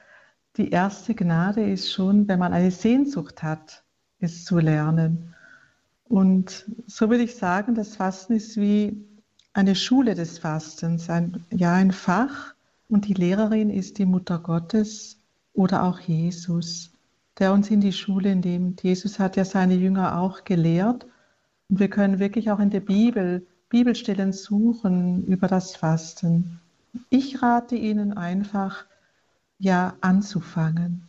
die 0.56 0.70
erste 0.70 1.12
Gnade 1.12 1.68
ist 1.68 1.92
schon, 1.92 2.28
wenn 2.28 2.38
man 2.38 2.52
eine 2.52 2.70
Sehnsucht 2.70 3.42
hat, 3.42 3.82
es 4.20 4.44
zu 4.44 4.60
lernen. 4.60 5.34
Und 6.04 6.70
so 6.86 7.10
würde 7.10 7.24
ich 7.24 7.34
sagen, 7.34 7.74
das 7.74 7.96
Fasten 7.96 8.34
ist 8.34 8.56
wie 8.58 9.04
eine 9.54 9.74
Schule 9.74 10.14
des 10.14 10.38
Fastens, 10.38 11.10
ein, 11.10 11.44
ja 11.50 11.72
ein 11.72 11.90
Fach 11.90 12.54
und 12.88 13.08
die 13.08 13.14
Lehrerin 13.14 13.70
ist 13.70 13.98
die 13.98 14.06
Mutter 14.06 14.38
Gottes 14.38 15.18
oder 15.52 15.82
auch 15.82 15.98
Jesus, 15.98 16.92
der 17.40 17.52
uns 17.52 17.72
in 17.72 17.80
die 17.80 17.92
Schule 17.92 18.36
nimmt. 18.36 18.84
Jesus 18.84 19.18
hat 19.18 19.34
ja 19.34 19.44
seine 19.44 19.74
Jünger 19.74 20.20
auch 20.20 20.44
gelehrt 20.44 21.06
und 21.68 21.80
wir 21.80 21.90
können 21.90 22.20
wirklich 22.20 22.52
auch 22.52 22.60
in 22.60 22.70
der 22.70 22.78
Bibel 22.78 23.44
Bibelstellen 23.74 24.32
suchen 24.32 25.26
über 25.26 25.48
das 25.48 25.74
Fasten. 25.74 26.60
Ich 27.10 27.42
rate 27.42 27.74
Ihnen 27.74 28.16
einfach, 28.16 28.84
ja, 29.58 29.94
anzufangen, 30.00 31.08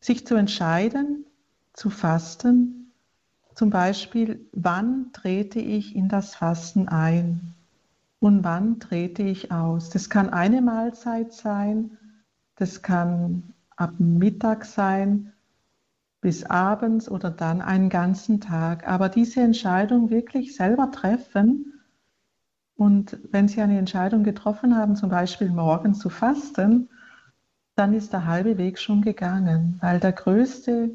sich 0.00 0.26
zu 0.26 0.34
entscheiden, 0.34 1.26
zu 1.74 1.90
fasten. 1.90 2.94
Zum 3.54 3.68
Beispiel, 3.68 4.40
wann 4.52 5.12
trete 5.12 5.58
ich 5.60 5.94
in 5.94 6.08
das 6.08 6.34
Fasten 6.34 6.88
ein 6.88 7.52
und 8.20 8.42
wann 8.42 8.80
trete 8.80 9.22
ich 9.22 9.52
aus. 9.52 9.90
Das 9.90 10.08
kann 10.08 10.30
eine 10.30 10.62
Mahlzeit 10.62 11.34
sein, 11.34 11.98
das 12.54 12.80
kann 12.80 13.52
ab 13.76 13.92
Mittag 13.98 14.64
sein, 14.64 15.34
bis 16.22 16.42
abends 16.44 17.10
oder 17.10 17.30
dann 17.30 17.60
einen 17.60 17.90
ganzen 17.90 18.40
Tag. 18.40 18.88
Aber 18.88 19.10
diese 19.10 19.42
Entscheidung 19.42 20.08
wirklich 20.08 20.56
selber 20.56 20.90
treffen 20.90 21.67
und 22.78 23.18
wenn 23.32 23.48
Sie 23.48 23.60
eine 23.60 23.76
Entscheidung 23.76 24.22
getroffen 24.22 24.76
haben, 24.76 24.94
zum 24.94 25.10
Beispiel 25.10 25.50
morgen 25.50 25.94
zu 25.94 26.08
fasten, 26.08 26.88
dann 27.74 27.92
ist 27.92 28.12
der 28.12 28.24
halbe 28.24 28.56
Weg 28.56 28.78
schon 28.78 29.02
gegangen, 29.02 29.78
weil 29.80 29.98
der 29.98 30.12
größte 30.12 30.90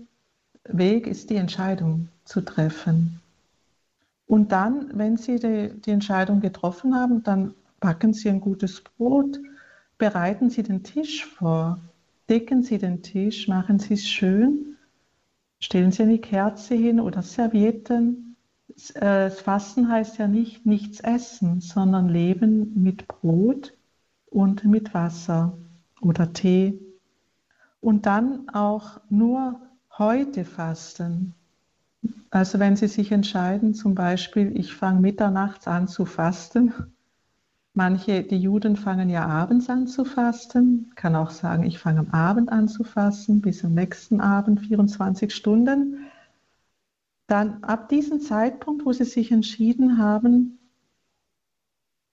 Weg 0.63 1.08
ist 1.08 1.30
die 1.30 1.36
Entscheidung 1.36 2.08
zu 2.24 2.39
treffen. 2.39 3.19
Und 4.28 4.54
dann, 4.54 4.98
wenn 4.98 5.17
Sie 5.17 5.36
die, 5.39 5.74
die 5.82 5.91
Entscheidung 5.91 6.39
getroffen 6.39 6.96
haben, 6.96 7.22
dann 7.22 7.54
backen 7.82 8.13
Sie 8.13 8.30
ein 8.30 8.39
gutes 8.39 8.82
Brot, 8.82 9.41
bereiten 9.98 10.50
Sie 10.50 10.63
den 10.63 10.84
Tisch 10.84 11.26
vor, 11.26 11.80
decken 12.30 12.63
Sie 12.63 12.78
den 12.78 13.04
Tisch, 13.04 13.50
machen 13.50 13.80
Sie 13.80 13.96
es 13.96 14.08
schön, 14.08 14.78
stellen 15.60 15.91
Sie 15.91 16.04
eine 16.04 16.19
Kerze 16.19 16.76
hin 16.76 17.02
oder 17.02 17.22
Servietten, 17.22 18.33
das 18.75 19.39
Fasten 19.39 19.89
heißt 19.89 20.17
ja 20.17 20.27
nicht 20.27 20.65
nichts 20.65 20.99
essen, 20.99 21.62
sondern 21.62 22.09
leben 22.09 22.73
mit 22.81 23.07
Brot 23.07 23.73
und 24.25 24.65
mit 24.65 24.93
Wasser 24.93 25.57
oder 26.01 26.33
Tee. 26.33 26.79
Und 27.79 28.05
dann 28.05 28.49
auch 28.49 28.99
nur 29.09 29.59
heute 29.97 30.43
fasten. 30.45 31.36
Also 32.31 32.59
wenn 32.59 32.75
Sie 32.75 32.88
sich 32.88 33.12
entscheiden, 33.12 33.73
zum 33.73 33.93
Beispiel, 33.93 34.57
ich 34.57 34.73
fange 34.73 35.01
mitternachts 35.01 35.67
an 35.67 35.88
zu 35.88 36.05
fasten. 36.05 36.73
Manche, 37.75 38.23
die 38.23 38.38
Juden 38.38 38.75
fangen 38.75 39.09
ja 39.09 39.25
abends 39.27 39.69
an 39.69 39.88
zu 39.88 40.05
fasten. 40.05 40.91
Kann 40.95 41.15
auch 41.15 41.31
sagen, 41.31 41.63
ich 41.63 41.79
fange 41.79 41.99
am 41.99 42.09
Abend 42.12 42.51
an 42.51 42.67
zu 42.67 42.83
fasten, 42.83 43.41
bis 43.41 43.63
am 43.63 43.73
nächsten 43.73 44.19
Abend 44.21 44.62
24 44.62 45.33
Stunden 45.33 46.07
dann 47.27 47.63
ab 47.63 47.89
diesem 47.89 48.19
Zeitpunkt, 48.19 48.86
wo 48.86 48.91
sie 48.91 49.05
sich 49.05 49.31
entschieden 49.31 49.97
haben, 49.97 50.59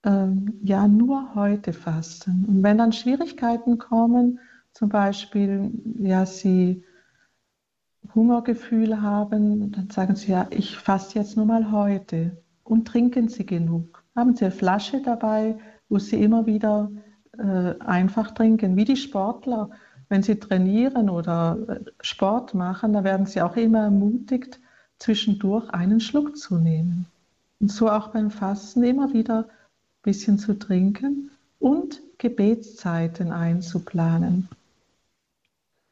ähm, 0.03 0.59
ja, 0.63 0.87
nur 0.87 1.35
heute 1.35 1.73
fasten. 1.73 2.45
Und 2.45 2.63
wenn 2.63 2.77
dann 2.77 2.91
Schwierigkeiten 2.91 3.77
kommen, 3.77 4.39
zum 4.73 4.89
Beispiel, 4.89 5.71
ja, 5.99 6.25
sie 6.25 6.83
Hungergefühl 8.15 9.01
haben, 9.01 9.71
dann 9.71 9.89
sagen 9.89 10.15
sie, 10.15 10.31
ja, 10.31 10.47
ich 10.49 10.77
faste 10.77 11.19
jetzt 11.19 11.37
nur 11.37 11.45
mal 11.45 11.71
heute 11.71 12.41
und 12.63 12.87
trinken 12.87 13.27
sie 13.27 13.45
genug. 13.45 14.03
Haben 14.15 14.35
sie 14.35 14.45
eine 14.45 14.53
Flasche 14.53 15.01
dabei, 15.01 15.57
wo 15.87 15.99
sie 15.99 16.21
immer 16.21 16.45
wieder 16.45 16.91
äh, 17.37 17.75
einfach 17.79 18.31
trinken, 18.31 18.75
wie 18.75 18.85
die 18.85 18.97
Sportler. 18.97 19.69
Wenn 20.09 20.23
sie 20.23 20.39
trainieren 20.39 21.09
oder 21.09 21.57
äh, 21.67 21.79
Sport 22.01 22.53
machen, 22.53 22.93
da 22.93 23.03
werden 23.03 23.25
sie 23.25 23.41
auch 23.41 23.55
immer 23.55 23.83
ermutigt, 23.83 24.59
zwischendurch 25.01 25.69
einen 25.71 25.99
Schluck 25.99 26.37
zu 26.37 26.57
nehmen. 26.57 27.07
Und 27.59 27.71
so 27.71 27.89
auch 27.89 28.09
beim 28.09 28.29
Fasten 28.29 28.83
immer 28.83 29.13
wieder 29.13 29.45
ein 29.45 30.03
bisschen 30.03 30.37
zu 30.37 30.57
trinken 30.57 31.31
und 31.59 32.01
Gebetszeiten 32.17 33.31
einzuplanen. 33.31 34.47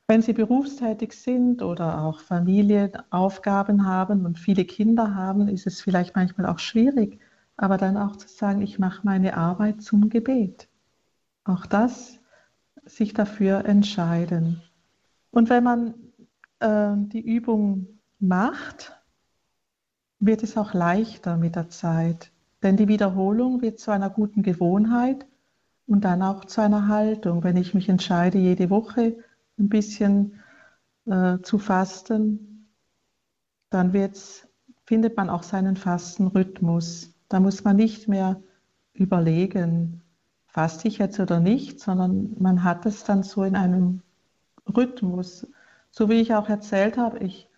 Wenn 0.08 0.22
Sie 0.22 0.34
berufstätig 0.34 1.13
sind 1.13 1.62
oder 1.62 2.02
auch 2.02 2.19
Familienaufgaben 2.19 3.86
haben 3.86 4.26
und 4.26 4.39
viele 4.39 4.65
Kinder 4.65 5.15
haben, 5.15 5.48
ist 5.48 5.67
es 5.67 5.82
vielleicht 5.82 6.15
manchmal 6.15 6.48
auch 6.48 6.60
schwierig, 6.60 7.19
aber 7.58 7.78
dann 7.78 7.98
auch 7.98 8.15
zu 8.15 8.28
sagen, 8.28 8.62
ich 8.62 8.80
mache 8.80 9.02
meine 9.04 9.38
Arbeit 9.38 9.82
zum 9.82 10.10
Gebet. 10.10 10.67
Auch 11.43 11.65
das 11.65 12.19
sich 12.86 13.13
dafür 13.13 13.65
entscheiden. 13.65 14.62
Und 15.32 15.50
wenn 15.50 15.63
man 15.63 15.93
äh, 16.60 16.93
die 16.95 17.22
Übung 17.22 18.00
macht, 18.19 18.98
wird 20.19 20.43
es 20.43 20.58
auch 20.58 20.73
leichter 20.73 21.38
mit 21.38 21.55
der 21.55 21.69
Zeit. 21.69 22.32
Denn 22.62 22.77
die 22.77 22.88
Wiederholung 22.88 23.62
wird 23.62 23.79
zu 23.79 23.91
einer 23.91 24.10
guten 24.10 24.43
Gewohnheit 24.43 25.25
und 25.88 26.03
dann 26.03 26.21
auch 26.21 26.45
zu 26.45 26.62
einer 26.62 26.88
Haltung. 26.88 27.43
Wenn 27.43 27.58
ich 27.58 27.73
mich 27.73 27.89
entscheide, 27.89 28.38
jede 28.38 28.69
Woche 28.69 29.17
ein 29.58 29.69
bisschen 29.69 30.39
äh, 31.05 31.39
zu 31.41 31.58
fasten, 31.58 32.67
dann 33.69 33.93
findet 34.86 35.17
man 35.17 35.29
auch 35.29 35.43
seinen 35.43 35.75
Fastenrhythmus. 35.75 37.13
Da 37.29 37.39
muss 37.39 37.63
man 37.63 37.75
nicht 37.75 38.08
mehr 38.08 38.41
überlegen, 38.93 40.01
faste 40.47 40.88
ich 40.88 40.97
jetzt 40.97 41.19
oder 41.19 41.39
nicht, 41.39 41.79
sondern 41.79 42.36
man 42.39 42.63
hat 42.63 42.86
es 42.86 43.03
dann 43.03 43.23
so 43.23 43.43
in 43.43 43.55
einem 43.55 44.01
Rhythmus. 44.75 45.47
So 45.91 46.10
wie 46.10 46.21
ich 46.21 46.34
auch 46.34 46.49
erzählt 46.49 46.97
habe, 46.97 47.19
ich 47.19 47.48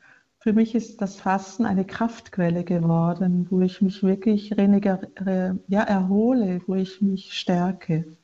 für 0.42 0.54
mich 0.54 0.74
ist 0.74 1.02
das 1.02 1.18
Fasten 1.18 1.68
eine 1.68 1.86
Kraftquelle 1.86 2.64
geworden, 2.64 3.46
wo 3.52 3.62
ich 3.62 3.80
mich 3.80 4.02
wirklich 4.02 4.50
ja, 4.50 5.84
erhole, 5.84 6.62
wo 6.66 6.74
ich 6.74 7.00
mich 7.00 7.38
stärke, 7.38 8.18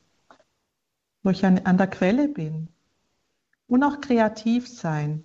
wo 1.22 1.30
ich 1.30 1.46
an, 1.46 1.60
an 1.64 1.78
der 1.78 1.86
Quelle 1.86 2.28
bin. 2.28 2.68
Und 3.68 3.84
auch 3.84 4.00
kreativ 4.00 4.66
sein. 4.66 5.22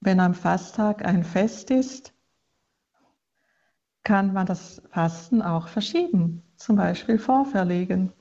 Wenn 0.00 0.20
am 0.20 0.34
Fasttag 0.34 1.02
ein 1.02 1.24
Fest 1.24 1.70
ist, 1.70 2.12
kann 4.02 4.34
man 4.34 4.46
das 4.46 4.82
Fasten 4.90 5.40
auch 5.40 5.68
verschieben, 5.68 6.42
zum 6.56 6.76
Beispiel 6.76 7.18
vorverlegen. 7.18 8.12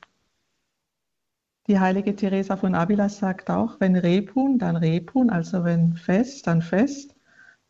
Die 1.68 1.80
heilige 1.80 2.16
Teresa 2.16 2.58
von 2.58 2.74
Avila 2.74 3.08
sagt 3.08 3.50
auch, 3.50 3.80
wenn 3.80 3.96
Rebhuhn, 3.96 4.58
dann 4.58 4.76
Rebhuhn, 4.76 5.30
also 5.30 5.64
wenn 5.64 5.96
Fest, 5.96 6.48
dann 6.48 6.62
Fest 6.62 7.16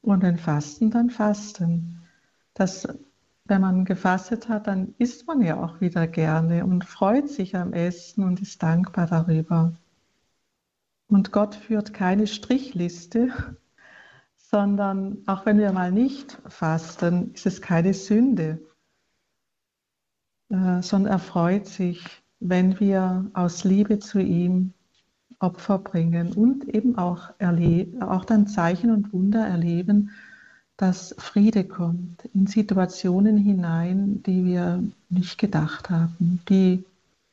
und 0.01 0.21
wenn 0.21 0.37
Fasten, 0.37 0.91
dann 0.91 1.09
Fasten. 1.09 2.01
Das, 2.53 2.87
wenn 3.45 3.61
man 3.61 3.85
gefastet 3.85 4.47
hat, 4.47 4.67
dann 4.67 4.95
isst 4.97 5.27
man 5.27 5.41
ja 5.41 5.61
auch 5.61 5.81
wieder 5.81 6.07
gerne 6.07 6.65
und 6.65 6.85
freut 6.85 7.29
sich 7.29 7.55
am 7.55 7.73
Essen 7.73 8.23
und 8.23 8.41
ist 8.41 8.63
dankbar 8.63 9.07
darüber. 9.07 9.73
Und 11.07 11.33
Gott 11.33 11.55
führt 11.55 11.93
keine 11.93 12.27
Strichliste, 12.27 13.29
sondern 14.37 15.21
auch 15.27 15.45
wenn 15.45 15.59
wir 15.59 15.73
mal 15.73 15.91
nicht 15.91 16.37
fasten, 16.47 17.33
ist 17.33 17.45
es 17.45 17.61
keine 17.61 17.93
Sünde, 17.93 18.65
äh, 20.49 20.81
sondern 20.81 21.11
er 21.11 21.19
freut 21.19 21.67
sich 21.67 22.20
wenn 22.41 22.79
wir 22.79 23.27
aus 23.33 23.63
Liebe 23.63 23.99
zu 23.99 24.19
ihm 24.19 24.73
Opfer 25.39 25.77
bringen 25.79 26.33
und 26.33 26.67
eben 26.67 26.97
auch, 26.97 27.29
auch 28.01 28.25
dann 28.25 28.47
Zeichen 28.47 28.91
und 28.91 29.13
Wunder 29.13 29.45
erleben, 29.45 30.11
dass 30.75 31.15
Friede 31.17 31.63
kommt 31.63 32.25
in 32.33 32.47
Situationen 32.47 33.37
hinein, 33.37 34.23
die 34.23 34.43
wir 34.43 34.83
nicht 35.09 35.37
gedacht 35.37 35.89
haben, 35.89 36.41
die 36.49 36.83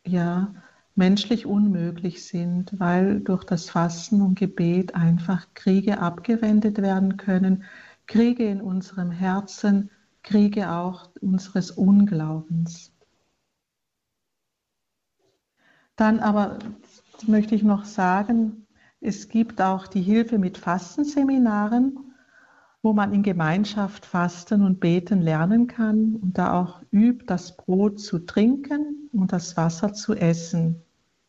ja 0.06 0.54
menschlich 0.94 1.46
unmöglich 1.46 2.24
sind, 2.24 2.78
weil 2.78 3.20
durch 3.20 3.44
das 3.44 3.70
Fasten 3.70 4.20
und 4.20 4.38
Gebet 4.38 4.94
einfach 4.94 5.46
Kriege 5.54 6.00
abgewendet 6.00 6.82
werden 6.82 7.16
können, 7.16 7.64
Kriege 8.06 8.46
in 8.46 8.60
unserem 8.60 9.10
Herzen, 9.10 9.90
Kriege 10.22 10.70
auch 10.70 11.08
unseres 11.20 11.70
Unglaubens. 11.70 12.92
Dann 15.98 16.20
aber 16.20 16.60
möchte 17.26 17.56
ich 17.56 17.64
noch 17.64 17.84
sagen, 17.84 18.68
es 19.00 19.28
gibt 19.28 19.60
auch 19.60 19.88
die 19.88 20.00
Hilfe 20.00 20.38
mit 20.38 20.56
Fastenseminaren, 20.56 22.14
wo 22.82 22.92
man 22.92 23.12
in 23.12 23.24
Gemeinschaft 23.24 24.06
fasten 24.06 24.62
und 24.62 24.78
beten 24.78 25.20
lernen 25.20 25.66
kann 25.66 26.14
und 26.14 26.38
da 26.38 26.52
auch 26.52 26.82
übt, 26.92 27.24
das 27.26 27.56
Brot 27.56 27.98
zu 27.98 28.20
trinken 28.20 29.10
und 29.12 29.32
das 29.32 29.56
Wasser 29.56 29.92
zu 29.92 30.14
essen. 30.14 30.80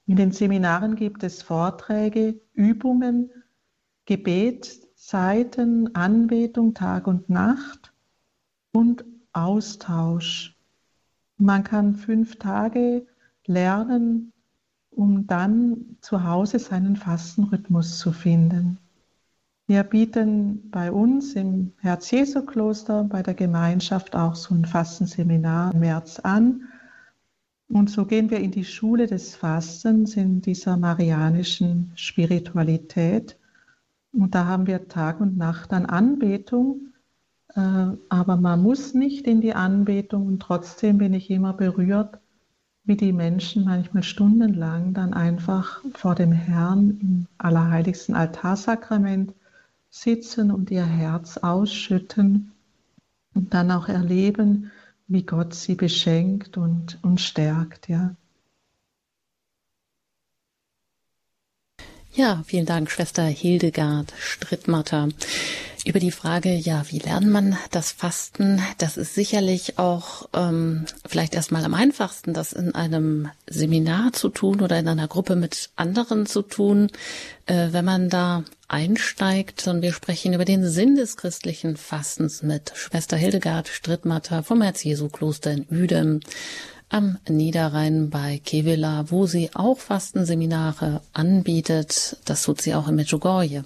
In 0.06 0.18
den 0.18 0.32
Seminaren 0.32 0.96
gibt 0.96 1.24
es 1.24 1.42
Vorträge, 1.42 2.40
Übungen, 2.54 3.32
Gebet, 4.06 4.88
Zeiten, 4.96 5.96
Anbetung 5.96 6.76
Tag 6.76 7.08
und 7.08 7.28
Nacht 7.28 7.92
und 8.72 9.04
Austausch. 9.34 10.56
Man 11.38 11.64
kann 11.64 11.96
fünf 11.96 12.38
Tage 12.38 13.08
lernen, 13.48 14.32
um 15.00 15.28
dann 15.28 15.96
zu 16.02 16.26
Hause 16.26 16.60
seinen 16.60 16.98
Fastenrhythmus 16.98 18.00
zu 18.00 18.12
finden. 18.12 18.80
Wir 19.66 19.84
bieten 19.84 20.70
bei 20.72 20.92
uns 20.92 21.36
im 21.36 21.72
Herz-Jesu-Kloster 21.78 23.06
bei 23.06 23.24
der 23.24 23.34
Gemeinschaft 23.34 24.14
auch 24.14 24.36
so 24.36 24.54
ein 24.54 24.66
Fastenseminar 24.66 25.74
im 25.74 25.80
März 25.80 26.20
an. 26.20 26.64
Und 27.70 27.90
so 27.90 28.06
gehen 28.06 28.30
wir 28.30 28.42
in 28.42 28.52
die 28.52 28.66
Schule 28.66 29.08
des 29.08 29.38
Fastens 29.38 30.18
in 30.18 30.42
dieser 30.42 30.76
marianischen 30.76 31.94
Spiritualität. 31.96 33.38
Und 34.12 34.36
da 34.36 34.48
haben 34.48 34.68
wir 34.68 34.90
Tag 34.90 35.22
und 35.22 35.38
Nacht 35.38 35.72
an 35.72 35.86
Anbetung. 35.86 36.90
Äh, 37.56 37.92
aber 38.10 38.36
man 38.36 38.62
muss 38.62 38.94
nicht 38.94 39.28
in 39.28 39.40
die 39.40 39.54
Anbetung 39.54 40.28
und 40.28 40.42
trotzdem 40.42 40.98
bin 40.98 41.14
ich 41.14 41.30
immer 41.30 41.54
berührt, 41.54 42.20
wie 42.84 42.96
die 42.96 43.14
Menschen 43.14 43.66
manchmal 43.66 44.04
stundenlang 44.04 44.94
dann 44.94 45.14
einfach 45.14 45.82
vor 45.94 46.16
dem 46.16 46.32
Herrn 46.32 46.98
im 47.02 47.28
allerheiligsten 47.38 48.16
Altarsakrament 48.16 49.34
sitzen 49.90 50.52
und 50.52 50.72
ihr 50.72 50.86
Herz 50.86 51.38
ausschütten 51.38 52.52
und 53.34 53.54
dann 53.54 53.72
auch 53.72 53.88
erleben, 53.88 54.72
wie 55.08 55.24
Gott 55.24 55.54
sie 55.54 55.76
beschenkt 55.76 56.58
und, 56.58 57.00
und 57.02 57.20
stärkt, 57.20 57.90
ja. 57.90 58.16
Ja, 62.14 62.44
vielen 62.46 62.66
Dank, 62.66 62.90
Schwester 62.90 63.24
Hildegard 63.24 64.14
Strittmatter. 64.20 65.10
Über 65.90 66.00
die 66.00 66.12
Frage, 66.12 66.54
ja, 66.54 66.84
wie 66.90 67.00
lernt 67.00 67.26
man 67.32 67.58
das 67.72 67.92
Fasten? 67.92 68.62
Das 68.78 68.96
ist 68.96 69.16
sicherlich 69.16 69.80
auch 69.80 70.30
ähm, 70.34 70.86
vielleicht 71.08 71.34
erstmal 71.34 71.66
am 71.66 71.74
einfachsten, 71.74 72.32
das 72.32 72.54
in 72.54 72.76
einem 72.76 73.32
Seminar 73.48 74.14
zu 74.14 74.30
tun 74.30 74.62
oder 74.62 74.78
in 74.78 74.88
einer 74.88 75.08
Gruppe 75.08 75.36
mit 75.36 75.72
anderen 75.76 76.28
zu 76.28 76.44
tun, 76.44 76.92
äh, 77.48 77.70
wenn 77.72 77.86
man 77.86 78.08
da 78.08 78.44
einsteigt. 78.68 79.68
Und 79.68 79.82
wir 79.82 79.92
sprechen 79.92 80.36
über 80.36 80.46
den 80.46 80.64
Sinn 80.70 80.96
des 80.96 81.18
christlichen 81.18 81.76
Fastens 81.76 82.44
mit 82.44 82.72
Schwester 82.76 83.18
Hildegard 83.18 83.68
Strittmatter 83.68 84.44
vom 84.44 84.62
Herz-Jesu-Kloster 84.62 85.54
in 85.54 85.66
Uedem 85.72 86.20
am 86.90 87.18
Niederrhein 87.28 88.12
bei 88.12 88.40
Kevela, 88.46 89.06
wo 89.10 89.26
sie 89.26 89.50
auch 89.56 89.80
Fastenseminare 89.80 91.02
anbietet. 91.14 92.18
Das 92.26 92.44
tut 92.44 92.62
sie 92.62 92.76
auch 92.76 92.88
in 92.88 92.96
Medjugorje 92.96 93.64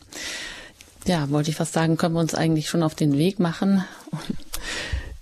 ja, 1.06 1.30
wollte 1.30 1.50
ich 1.50 1.56
fast 1.56 1.74
sagen, 1.74 1.98
können 1.98 2.16
wir 2.16 2.22
uns 2.22 2.36
eigentlich 2.36 2.70
schon 2.70 2.84
auf 2.84 2.96
den 2.96 3.18
Weg 3.18 3.40
machen. 3.40 3.84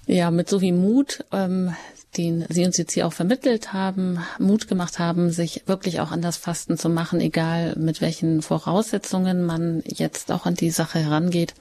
ja, 0.07 0.31
mit 0.31 0.49
so 0.49 0.59
viel 0.59 0.73
Mut, 0.73 1.23
ähm, 1.31 1.75
den 2.17 2.45
Sie 2.49 2.65
uns 2.65 2.77
jetzt 2.77 2.93
hier 2.93 3.07
auch 3.07 3.13
vermittelt 3.13 3.73
haben, 3.73 4.19
Mut 4.37 4.67
gemacht 4.67 4.99
haben, 4.99 5.31
sich 5.31 5.63
wirklich 5.65 6.01
auch 6.01 6.11
an 6.11 6.21
das 6.21 6.37
Fasten 6.37 6.77
zu 6.77 6.89
machen, 6.89 7.21
egal 7.21 7.75
mit 7.77 8.01
welchen 8.01 8.41
Voraussetzungen 8.41 9.43
man 9.45 9.81
jetzt 9.85 10.31
auch 10.31 10.45
an 10.45 10.55
die 10.55 10.71
Sache 10.71 10.99
herangeht. 10.99 11.53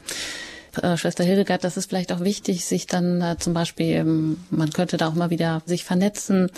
Äh, 0.82 0.96
Schwester 0.96 1.24
Hildegard, 1.24 1.64
das 1.64 1.76
ist 1.76 1.88
vielleicht 1.88 2.12
auch 2.12 2.20
wichtig, 2.20 2.64
sich 2.64 2.86
dann 2.86 3.20
äh, 3.20 3.36
zum 3.38 3.54
Beispiel, 3.54 3.94
ähm, 3.94 4.38
man 4.50 4.70
könnte 4.70 4.96
da 4.96 5.08
auch 5.08 5.14
mal 5.14 5.30
wieder 5.30 5.62
sich 5.66 5.84
vernetzen, 5.84 6.50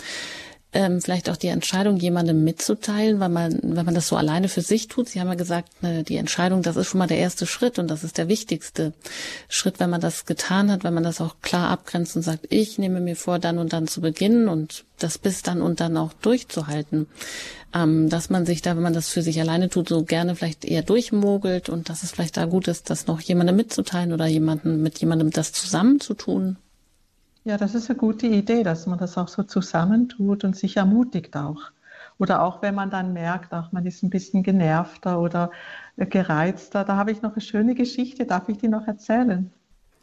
ähm, 0.73 1.01
vielleicht 1.01 1.29
auch 1.29 1.37
die 1.37 1.47
Entscheidung 1.47 1.97
jemandem 1.97 2.43
mitzuteilen, 2.43 3.19
weil 3.19 3.29
man, 3.29 3.59
wenn 3.61 3.85
man 3.85 3.93
das 3.93 4.07
so 4.07 4.15
alleine 4.15 4.49
für 4.49 4.61
sich 4.61 4.87
tut, 4.87 5.09
Sie 5.09 5.19
haben 5.19 5.27
ja 5.27 5.35
gesagt, 5.35 5.83
ne, 5.83 6.03
die 6.03 6.17
Entscheidung, 6.17 6.61
das 6.63 6.75
ist 6.75 6.87
schon 6.87 6.99
mal 6.99 7.07
der 7.07 7.17
erste 7.17 7.45
Schritt 7.45 7.79
und 7.79 7.89
das 7.89 8.03
ist 8.03 8.17
der 8.17 8.27
wichtigste 8.27 8.93
Schritt, 9.49 9.79
wenn 9.79 9.89
man 9.89 10.01
das 10.01 10.25
getan 10.25 10.71
hat, 10.71 10.83
wenn 10.83 10.93
man 10.93 11.03
das 11.03 11.21
auch 11.21 11.35
klar 11.41 11.69
abgrenzt 11.69 12.15
und 12.15 12.23
sagt, 12.23 12.47
ich 12.49 12.77
nehme 12.79 12.99
mir 12.99 13.15
vor, 13.15 13.39
dann 13.39 13.59
und 13.59 13.73
dann 13.73 13.87
zu 13.87 14.01
beginnen 14.01 14.47
und 14.47 14.85
das 14.97 15.17
bis 15.17 15.41
dann 15.43 15.61
und 15.61 15.79
dann 15.79 15.95
auch 15.97 16.13
durchzuhalten. 16.13 17.07
Ähm, 17.75 18.09
dass 18.09 18.29
man 18.29 18.45
sich 18.45 18.61
da, 18.61 18.75
wenn 18.75 18.83
man 18.83 18.93
das 18.93 19.09
für 19.09 19.21
sich 19.21 19.39
alleine 19.39 19.69
tut, 19.69 19.89
so 19.89 20.03
gerne 20.03 20.35
vielleicht 20.35 20.65
eher 20.65 20.83
durchmogelt 20.83 21.69
und 21.69 21.89
dass 21.89 22.03
es 22.03 22.11
vielleicht 22.11 22.37
da 22.37 22.45
gut 22.45 22.67
ist, 22.67 22.89
das 22.89 23.07
noch 23.07 23.19
jemandem 23.19 23.55
mitzuteilen 23.55 24.13
oder 24.13 24.27
jemanden 24.27 24.81
mit 24.81 24.99
jemandem 24.99 25.31
das 25.31 25.53
zusammenzutun. 25.53 26.57
Ja, 27.45 27.57
das 27.57 27.75
ist 27.75 27.89
eine 27.89 27.99
gute 27.99 28.27
Idee, 28.27 28.63
dass 28.63 28.87
man 28.87 28.97
das 28.97 29.17
auch 29.17 29.27
so 29.27 29.43
zusammentut 29.43 30.43
und 30.43 30.55
sich 30.55 30.77
ermutigt 30.77 31.35
auch. 31.35 31.71
Oder 32.17 32.41
auch 32.43 32.61
wenn 32.61 32.75
man 32.75 32.89
dann 32.89 33.11
merkt, 33.11 33.53
auch 33.53 33.71
man 33.71 33.85
ist 33.85 34.03
ein 34.03 34.09
bisschen 34.09 34.43
genervter 34.43 35.19
oder 35.19 35.51
gereizter. 35.97 36.85
Da 36.85 36.95
habe 36.95 37.11
ich 37.11 37.21
noch 37.21 37.33
eine 37.33 37.41
schöne 37.41 37.75
Geschichte. 37.75 38.25
Darf 38.25 38.47
ich 38.47 38.57
die 38.59 38.67
noch 38.67 38.87
erzählen? 38.87 39.51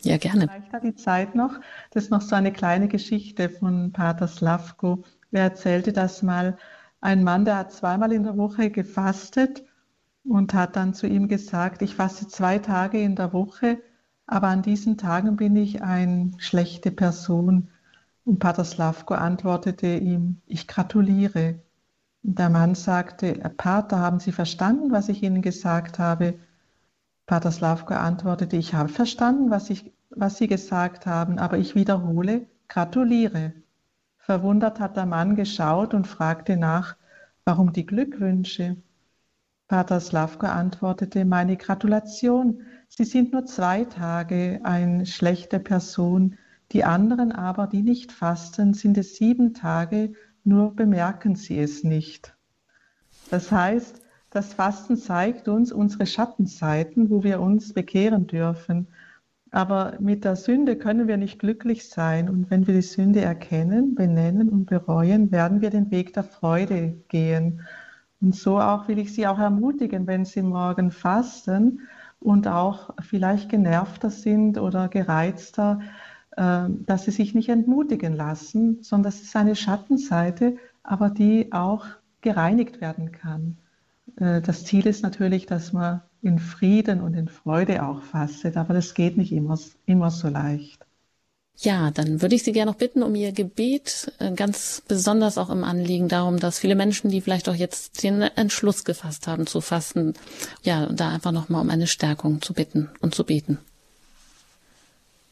Ja, 0.03 0.16
gerne. 0.16 0.48
Vielleicht 0.48 0.72
hat 0.72 0.85
die 0.85 0.94
Zeit 0.94 1.35
noch. 1.35 1.61
Das 1.90 2.05
ist 2.05 2.11
noch 2.11 2.20
so 2.20 2.35
eine 2.35 2.53
kleine 2.53 2.88
Geschichte 2.88 3.48
von 3.48 3.92
Pater 3.92 4.29
Slavko. 4.29 5.05
Er 5.31 5.44
erzählte 5.44 5.92
das 5.92 6.22
mal. 6.22 6.59
Ein 7.00 7.24
Mann, 7.24 7.44
der 7.46 7.57
hat 7.57 7.72
zweimal 7.72 8.12
in 8.12 8.24
der 8.24 8.37
Woche 8.37 8.70
gefastet 8.70 9.64
und 10.24 10.53
hat 10.53 10.76
dann 10.76 10.92
zu 10.92 11.07
ihm 11.07 11.29
gesagt, 11.29 11.81
ich 11.81 11.94
faste 11.94 12.29
zwei 12.29 12.59
Tage 12.59 13.00
in 13.00 13.16
der 13.16 13.33
Woche 13.33 13.79
aber 14.31 14.47
an 14.47 14.62
diesen 14.62 14.97
Tagen 14.97 15.35
bin 15.35 15.57
ich 15.57 15.83
eine 15.83 16.31
schlechte 16.38 16.93
Person. 16.93 17.69
Und 18.25 18.38
Pater 18.38 18.64
Slavko 18.64 19.14
antwortete 19.14 19.88
ihm, 19.97 20.40
ich 20.47 20.69
gratuliere. 20.69 21.59
Der 22.23 22.49
Mann 22.49 22.77
sagte, 22.77 23.33
Pater, 23.57 23.99
haben 23.99 24.21
Sie 24.21 24.31
verstanden, 24.31 24.93
was 24.93 25.09
ich 25.09 25.25
Ihnen 25.25 25.43
gesagt 25.43 25.99
habe? 25.99 26.35
Pater 27.27 27.51
Slavko 27.51 27.95
antwortete, 27.95 28.57
ich 28.57 28.73
habe 28.73 28.88
verstanden, 28.88 29.51
was, 29.51 29.69
ich, 29.69 29.93
was 30.11 30.38
Sie 30.38 30.47
gesagt 30.47 31.07
haben, 31.07 31.40
aber 31.40 31.59
ich 31.59 31.75
wiederhole, 31.75 32.47
gratuliere. 32.69 33.53
Verwundert 34.16 34.79
hat 34.79 34.97
der 34.97 35.07
Mann 35.07 35.35
geschaut 35.35 35.93
und 35.93 36.07
fragte 36.07 36.57
nach, 36.57 36.95
warum 37.45 37.73
die 37.73 37.85
Glückwünsche? 37.87 38.77
Pater 39.66 39.99
Slavko 39.99 40.47
antwortete, 40.47 41.25
meine 41.25 41.57
Gratulation, 41.57 42.62
Sie 42.92 43.05
sind 43.05 43.33
nur 43.33 43.46
zwei 43.46 43.85
Tage 43.85 44.61
eine 44.64 45.07
schlechte 45.07 45.61
Person, 45.61 46.37
die 46.72 46.83
anderen 46.83 47.31
aber, 47.31 47.68
die 47.68 47.83
nicht 47.83 48.11
fasten, 48.11 48.74
sind 48.74 48.98
es 48.98 49.14
sieben 49.14 49.55
Tage, 49.55 50.12
nur 50.42 50.74
bemerken 50.74 51.37
sie 51.37 51.61
es 51.61 51.85
nicht. 51.85 52.37
Das 53.31 53.53
heißt, 53.53 54.03
das 54.31 54.55
Fasten 54.55 54.96
zeigt 54.96 55.46
uns 55.46 55.70
unsere 55.70 56.05
Schattenseiten, 56.05 57.11
wo 57.11 57.22
wir 57.22 57.40
uns 57.40 57.72
bekehren 57.72 58.26
dürfen. 58.26 58.88
Aber 59.53 59.96
mit 60.00 60.24
der 60.24 60.35
Sünde 60.35 60.76
können 60.76 61.07
wir 61.07 61.16
nicht 61.16 61.38
glücklich 61.38 61.88
sein. 61.88 62.29
Und 62.29 62.50
wenn 62.50 62.66
wir 62.66 62.74
die 62.74 62.83
Sünde 62.83 63.20
erkennen, 63.20 63.94
benennen 63.94 64.48
und 64.48 64.66
bereuen, 64.66 65.31
werden 65.31 65.61
wir 65.61 65.70
den 65.70 65.92
Weg 65.92 66.12
der 66.12 66.24
Freude 66.24 66.96
gehen. 67.09 67.61
Und 68.20 68.35
so 68.35 68.61
auch 68.61 68.88
will 68.88 68.98
ich 68.98 69.14
Sie 69.14 69.29
auch 69.29 69.38
ermutigen, 69.38 70.09
wenn 70.09 70.24
Sie 70.24 70.42
morgen 70.42 70.90
fasten, 70.90 71.81
und 72.20 72.46
auch 72.46 72.90
vielleicht 73.00 73.48
genervter 73.48 74.11
sind 74.11 74.59
oder 74.59 74.88
gereizter, 74.88 75.80
äh, 76.37 76.66
dass 76.87 77.04
sie 77.04 77.11
sich 77.11 77.35
nicht 77.35 77.48
entmutigen 77.48 78.14
lassen, 78.14 78.83
sondern 78.83 79.11
das 79.11 79.22
ist 79.22 79.35
eine 79.37 79.56
Schattenseite, 79.56 80.56
aber 80.83 81.11
die 81.11 81.52
auch 81.52 81.87
gereinigt 82.20 82.80
werden 82.80 83.12
kann. 83.12 83.56
Äh, 84.16 84.42
das 84.42 84.64
Ziel 84.64 84.87
ist 84.87 85.02
natürlich, 85.02 85.46
dass 85.46 85.72
man 85.72 86.02
in 86.22 86.38
Frieden 86.38 87.00
und 87.00 87.14
in 87.14 87.28
Freude 87.28 87.85
auch 87.85 88.02
fastet, 88.02 88.56
aber 88.56 88.75
das 88.75 88.94
geht 88.94 89.16
nicht 89.16 89.33
immer, 89.33 89.58
immer 89.87 90.10
so 90.10 90.29
leicht. 90.29 90.87
Ja, 91.63 91.90
dann 91.90 92.23
würde 92.23 92.35
ich 92.35 92.42
Sie 92.42 92.52
gerne 92.52 92.71
noch 92.71 92.79
bitten 92.79 93.02
um 93.02 93.15
Ihr 93.15 93.33
Gebet, 93.33 94.13
äh, 94.19 94.33
ganz 94.33 94.83
besonders 94.88 95.37
auch 95.37 95.50
im 95.50 95.63
Anliegen 95.63 96.08
darum, 96.08 96.38
dass 96.38 96.58
viele 96.58 96.75
Menschen, 96.75 97.11
die 97.11 97.21
vielleicht 97.21 97.50
auch 97.50 97.54
jetzt 97.54 98.02
den 98.02 98.23
Entschluss 98.23 98.85
gefasst 98.85 99.27
haben 99.27 99.46
zu 99.46 99.61
fasten, 99.61 100.15
ja, 100.63 100.87
da 100.87 101.11
einfach 101.11 101.33
nochmal 101.33 101.61
um 101.61 101.69
eine 101.69 101.87
Stärkung 101.87 102.40
zu 102.40 102.54
bitten 102.54 102.88
und 103.00 103.15
zu 103.15 103.25
beten. 103.25 103.58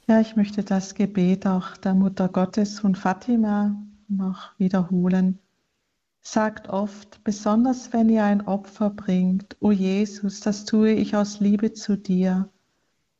Ja, 0.06 0.20
ich 0.20 0.36
möchte 0.36 0.62
das 0.62 0.94
Gebet 0.94 1.46
auch 1.46 1.78
der 1.78 1.94
Mutter 1.94 2.28
Gottes 2.28 2.78
von 2.78 2.94
Fatima 2.94 3.74
noch 4.08 4.50
wiederholen. 4.58 5.38
Sagt 6.20 6.68
oft, 6.68 7.24
besonders 7.24 7.94
wenn 7.94 8.10
ihr 8.10 8.24
ein 8.24 8.46
Opfer 8.46 8.90
bringt, 8.90 9.56
o 9.60 9.72
Jesus, 9.72 10.40
das 10.40 10.66
tue 10.66 10.92
ich 10.92 11.16
aus 11.16 11.40
Liebe 11.40 11.72
zu 11.72 11.96
dir, 11.96 12.50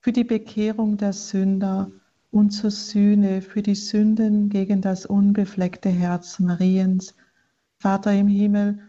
für 0.01 0.13
die 0.13 0.25
Bekehrung 0.25 0.99
der 0.99 1.15
Sünder 1.15 1.91
und 2.31 2.51
zur 2.51 2.71
Sühne, 2.71 3.43
für 3.43 3.63
die 3.63 3.75
Sünden 3.75 4.49
gegen 4.49 4.81
das 4.81 5.07
unbefleckte 5.07 5.89
Herz 5.89 6.39
Mariens. 6.39 7.15
Vater 7.79 8.13
im 8.13 8.29
Himmel, 8.29 8.81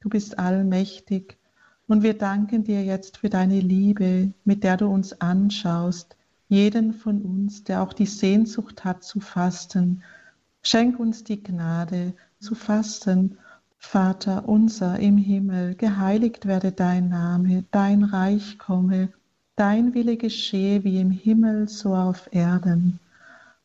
du 0.00 0.08
bist 0.08 0.38
allmächtig 0.38 1.38
und 1.86 2.02
wir 2.02 2.14
danken 2.14 2.64
dir 2.64 2.84
jetzt 2.84 3.18
für 3.18 3.30
deine 3.30 3.60
Liebe, 3.60 4.32
mit 4.44 4.64
der 4.64 4.76
du 4.76 4.88
uns 4.88 5.20
anschaust, 5.20 6.16
jeden 6.48 6.92
von 6.92 7.22
uns, 7.22 7.64
der 7.64 7.82
auch 7.82 7.92
die 7.92 8.06
Sehnsucht 8.06 8.84
hat 8.84 9.04
zu 9.04 9.20
fasten. 9.20 10.02
Schenk 10.62 10.98
uns 10.98 11.24
die 11.24 11.42
Gnade 11.42 12.14
zu 12.40 12.54
fasten. 12.54 13.38
Vater 13.76 14.48
unser 14.48 14.98
im 14.98 15.16
Himmel, 15.16 15.76
geheiligt 15.76 16.46
werde 16.46 16.72
dein 16.72 17.08
Name, 17.08 17.64
dein 17.70 18.02
Reich 18.02 18.58
komme, 18.58 19.10
dein 19.58 19.92
Wille 19.92 20.16
geschehe 20.16 20.84
wie 20.84 21.00
im 21.00 21.10
Himmel 21.10 21.68
so 21.68 21.94
auf 21.94 22.28
Erden. 22.32 23.00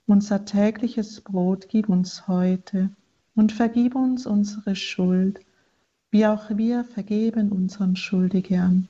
Unser 0.07 0.43
tägliches 0.43 1.21
Brot 1.21 1.69
gib 1.69 1.87
uns 1.87 2.27
heute 2.27 2.89
und 3.35 3.51
vergib 3.51 3.93
uns 3.95 4.25
unsere 4.25 4.75
Schuld, 4.75 5.39
wie 6.09 6.25
auch 6.25 6.49
wir 6.49 6.83
vergeben 6.83 7.51
unseren 7.51 7.95
Schuldigern 7.95 8.89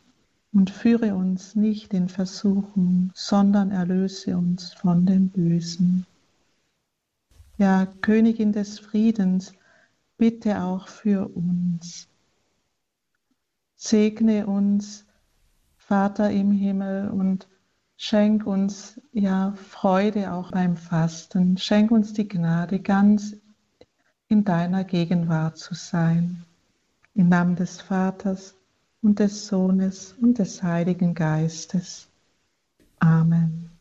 und 0.54 0.70
führe 0.70 1.14
uns 1.14 1.56
nicht 1.56 1.94
in 1.94 2.08
Versuchung, 2.08 3.12
sondern 3.14 3.72
erlöse 3.72 4.38
uns 4.38 4.74
von 4.74 5.06
dem 5.06 5.28
Bösen. 5.28 6.06
Ja, 7.58 7.86
Königin 8.00 8.54
des 8.54 8.80
Friedens, 8.80 9.54
bitte 10.18 10.62
auch 10.62 10.88
für 10.88 11.28
uns. 11.36 12.08
Segne 13.76 14.48
uns, 14.48 15.06
Vater 15.88 16.32
im 16.32 16.52
Himmel, 16.52 17.10
und 17.10 17.48
schenk 17.98 18.46
uns 18.46 19.00
ja 19.12 19.54
Freude 19.56 20.34
auch 20.34 20.52
beim 20.52 20.78
Fasten. 20.78 21.58
Schenk 21.58 21.92
uns 21.92 22.14
die 22.14 22.28
Gnade, 22.28 22.80
ganz 22.80 23.36
in 24.28 24.44
deiner 24.44 24.84
Gegenwart 24.84 25.58
zu 25.58 25.74
sein. 25.74 26.44
Im 27.16 27.30
Namen 27.30 27.56
des 27.56 27.82
Vaters, 27.82 28.56
und 29.04 29.20
des 29.20 29.48
Sohnes 29.48 30.16
und 30.20 30.40
des 30.40 30.64
Heiligen 30.64 31.14
Geistes. 31.14 32.08
Amen. 33.00 33.73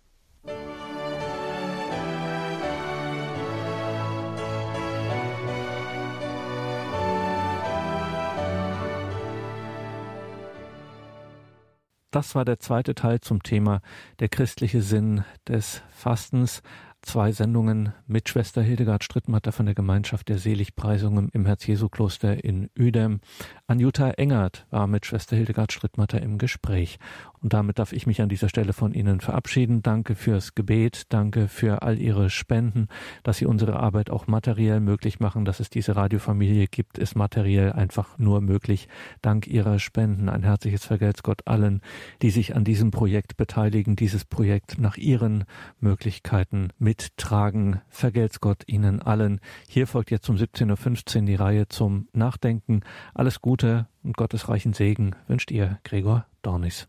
Das 12.12 12.34
war 12.34 12.44
der 12.44 12.60
zweite 12.60 12.94
Teil 12.94 13.22
zum 13.22 13.42
Thema 13.42 13.80
der 14.20 14.28
christliche 14.28 14.82
Sinn 14.82 15.24
des 15.48 15.82
Fastens 15.90 16.62
zwei 17.00 17.32
Sendungen 17.32 17.94
mit 18.06 18.28
Schwester 18.28 18.60
Hildegard 18.60 19.02
Strittmatter 19.02 19.50
von 19.50 19.64
der 19.64 19.74
Gemeinschaft 19.74 20.28
der 20.28 20.36
Seligpreisungen 20.36 21.30
im 21.30 21.46
Herz-Jesu-Kloster 21.46 22.44
in 22.44 22.68
Uedem. 22.78 23.20
Anjuta 23.66 24.10
Engert 24.10 24.66
war 24.68 24.86
mit 24.86 25.06
Schwester 25.06 25.36
Hildegard 25.36 25.72
Strittmatter 25.72 26.20
im 26.20 26.36
Gespräch. 26.36 26.98
Und 27.42 27.52
damit 27.52 27.78
darf 27.80 27.92
ich 27.92 28.06
mich 28.06 28.22
an 28.22 28.28
dieser 28.28 28.48
Stelle 28.48 28.72
von 28.72 28.94
Ihnen 28.94 29.20
verabschieden. 29.20 29.82
Danke 29.82 30.14
fürs 30.14 30.54
Gebet, 30.54 31.04
danke 31.08 31.48
für 31.48 31.82
all 31.82 31.98
Ihre 31.98 32.30
Spenden, 32.30 32.86
dass 33.24 33.38
Sie 33.38 33.46
unsere 33.46 33.80
Arbeit 33.80 34.10
auch 34.10 34.28
materiell 34.28 34.78
möglich 34.78 35.18
machen. 35.18 35.44
Dass 35.44 35.58
es 35.58 35.68
diese 35.68 35.96
Radiofamilie 35.96 36.68
gibt, 36.68 36.98
ist 36.98 37.16
materiell 37.16 37.72
einfach 37.72 38.16
nur 38.18 38.40
möglich. 38.40 38.88
Dank 39.22 39.48
Ihrer 39.48 39.80
Spenden 39.80 40.28
ein 40.28 40.44
herzliches 40.44 40.84
Vergelt's 40.84 41.24
Gott 41.24 41.42
allen, 41.46 41.80
die 42.22 42.30
sich 42.30 42.54
an 42.54 42.64
diesem 42.64 42.92
Projekt 42.92 43.36
beteiligen, 43.36 43.96
dieses 43.96 44.24
Projekt 44.24 44.78
nach 44.78 44.96
ihren 44.96 45.44
Möglichkeiten 45.80 46.68
mittragen. 46.78 47.80
Vergelt's 47.88 48.40
Gott 48.40 48.62
Ihnen 48.68 49.02
allen. 49.02 49.40
Hier 49.68 49.88
folgt 49.88 50.12
jetzt 50.12 50.28
um 50.30 50.36
17.15 50.36 51.16
Uhr 51.16 51.26
die 51.26 51.34
Reihe 51.34 51.68
zum 51.68 52.08
Nachdenken. 52.12 52.82
Alles 53.14 53.40
Gute 53.40 53.88
und 54.04 54.16
Gottes 54.16 54.48
reichen 54.48 54.72
Segen 54.72 55.16
wünscht 55.26 55.50
Ihr 55.50 55.80
Gregor 55.82 56.26
Dornis. 56.42 56.88